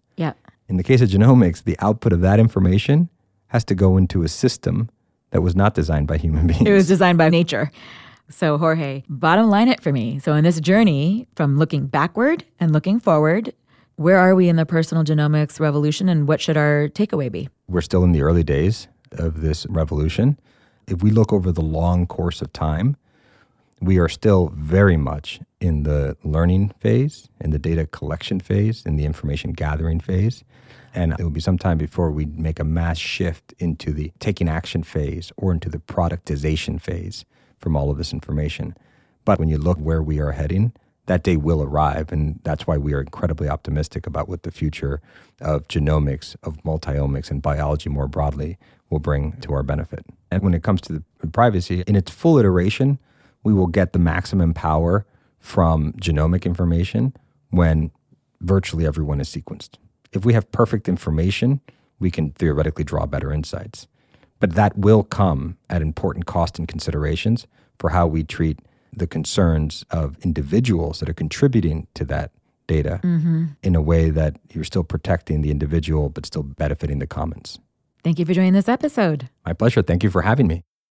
In 0.67 0.77
the 0.77 0.83
case 0.83 1.01
of 1.01 1.09
genomics, 1.09 1.63
the 1.63 1.77
output 1.79 2.11
of 2.11 2.21
that 2.21 2.39
information 2.39 3.09
has 3.47 3.63
to 3.65 3.75
go 3.75 3.97
into 3.97 4.23
a 4.23 4.27
system 4.27 4.89
that 5.31 5.41
was 5.41 5.55
not 5.55 5.73
designed 5.73 6.07
by 6.07 6.17
human 6.17 6.47
beings. 6.47 6.65
It 6.65 6.71
was 6.71 6.87
designed 6.87 7.17
by 7.17 7.29
nature. 7.29 7.71
So, 8.29 8.57
Jorge, 8.57 9.03
bottom 9.07 9.49
line 9.49 9.67
it 9.67 9.81
for 9.81 9.91
me. 9.91 10.17
So, 10.17 10.33
in 10.33 10.43
this 10.43 10.59
journey 10.59 11.27
from 11.35 11.57
looking 11.57 11.85
backward 11.85 12.43
and 12.59 12.73
looking 12.73 12.99
forward, 12.99 13.53
where 13.97 14.17
are 14.17 14.33
we 14.33 14.49
in 14.49 14.55
the 14.55 14.65
personal 14.65 15.03
genomics 15.03 15.59
revolution 15.59 16.09
and 16.09 16.27
what 16.27 16.41
should 16.41 16.57
our 16.57 16.89
takeaway 16.89 17.31
be? 17.31 17.49
We're 17.67 17.81
still 17.81 18.03
in 18.03 18.11
the 18.11 18.23
early 18.23 18.43
days 18.43 18.87
of 19.11 19.41
this 19.41 19.67
revolution. 19.67 20.39
If 20.87 21.03
we 21.03 21.11
look 21.11 21.31
over 21.31 21.51
the 21.51 21.61
long 21.61 22.07
course 22.07 22.41
of 22.41 22.51
time, 22.51 22.97
we 23.85 23.97
are 23.99 24.09
still 24.09 24.51
very 24.55 24.97
much 24.97 25.39
in 25.61 25.83
the 25.83 26.17
learning 26.23 26.73
phase, 26.79 27.29
in 27.39 27.51
the 27.51 27.59
data 27.59 27.85
collection 27.85 28.39
phase, 28.39 28.85
in 28.85 28.95
the 28.95 29.05
information 29.05 29.51
gathering 29.53 29.99
phase. 29.99 30.43
And 30.93 31.13
it 31.19 31.23
will 31.23 31.29
be 31.29 31.41
some 31.41 31.57
time 31.57 31.77
before 31.77 32.09
we 32.09 32.25
make 32.25 32.59
a 32.59 32.63
mass 32.63 32.97
shift 32.97 33.53
into 33.59 33.91
the 33.91 34.11
taking 34.19 34.47
action 34.47 34.81
phase 34.83 35.31
or 35.37 35.51
into 35.51 35.69
the 35.69 35.79
productization 35.79 36.81
phase 36.81 37.25
from 37.59 37.75
all 37.75 37.91
of 37.91 37.97
this 37.97 38.13
information. 38.13 38.75
But 39.25 39.39
when 39.39 39.49
you 39.49 39.57
look 39.57 39.77
where 39.77 40.01
we 40.01 40.19
are 40.19 40.31
heading, 40.31 40.71
that 41.07 41.23
day 41.23 41.37
will 41.37 41.61
arrive. 41.61 42.11
And 42.11 42.39
that's 42.43 42.65
why 42.65 42.77
we 42.77 42.93
are 42.93 43.01
incredibly 43.01 43.49
optimistic 43.49 44.07
about 44.07 44.29
what 44.29 44.43
the 44.43 44.51
future 44.51 45.01
of 45.41 45.67
genomics, 45.67 46.35
of 46.43 46.63
multiomics, 46.63 47.29
and 47.29 47.41
biology 47.41 47.89
more 47.89 48.07
broadly 48.07 48.57
will 48.89 48.99
bring 48.99 49.33
to 49.41 49.53
our 49.53 49.63
benefit. 49.63 50.05
And 50.31 50.41
when 50.43 50.53
it 50.53 50.63
comes 50.63 50.81
to 50.81 51.03
privacy, 51.31 51.83
in 51.85 51.95
its 51.95 52.11
full 52.11 52.37
iteration, 52.37 52.99
we 53.45 53.53
will 53.53 53.67
get 53.67 53.93
the 53.93 53.99
maximum 53.99 54.53
power 54.53 55.05
from 55.39 55.93
genomic 55.93 56.43
information 56.45 57.13
when 57.51 57.91
virtually 58.41 58.85
everyone 58.85 59.21
is 59.21 59.29
sequenced. 59.29 59.75
If 60.11 60.25
we 60.25 60.33
have 60.33 60.51
perfect 60.51 60.89
information, 60.89 61.61
we 61.99 62.11
can 62.11 62.31
theoretically 62.31 62.83
draw 62.83 63.05
better 63.05 63.31
insights. 63.31 63.87
But 64.39 64.55
that 64.55 64.77
will 64.77 65.03
come 65.03 65.57
at 65.69 65.81
important 65.81 66.25
cost 66.25 66.59
and 66.59 66.67
considerations 66.67 67.47
for 67.79 67.91
how 67.91 68.07
we 68.07 68.23
treat 68.23 68.59
the 68.91 69.07
concerns 69.07 69.85
of 69.91 70.17
individuals 70.25 70.99
that 70.99 71.09
are 71.09 71.13
contributing 71.13 71.87
to 71.93 72.03
that 72.05 72.31
data 72.67 72.99
Mm-hmm. 73.03 73.45
in 73.61 73.75
a 73.75 73.81
way 73.81 74.09
that 74.09 74.37
you're 74.51 74.63
still 74.63 74.83
protecting 74.83 75.41
the 75.41 75.51
individual 75.51 76.09
but 76.09 76.25
still 76.25 76.41
benefiting 76.43 76.97
the 76.99 77.05
commons. 77.07 77.59
Thank 78.03 78.17
you 78.19 78.25
for 78.25 78.33
joining 78.33 78.53
this 78.53 78.67
episode. 78.69 79.29
My 79.45 79.53
pleasure. 79.53 79.83
Thank 79.83 80.03
you 80.03 80.09
for 80.09 80.23
having 80.23 80.47
me. 80.47 80.63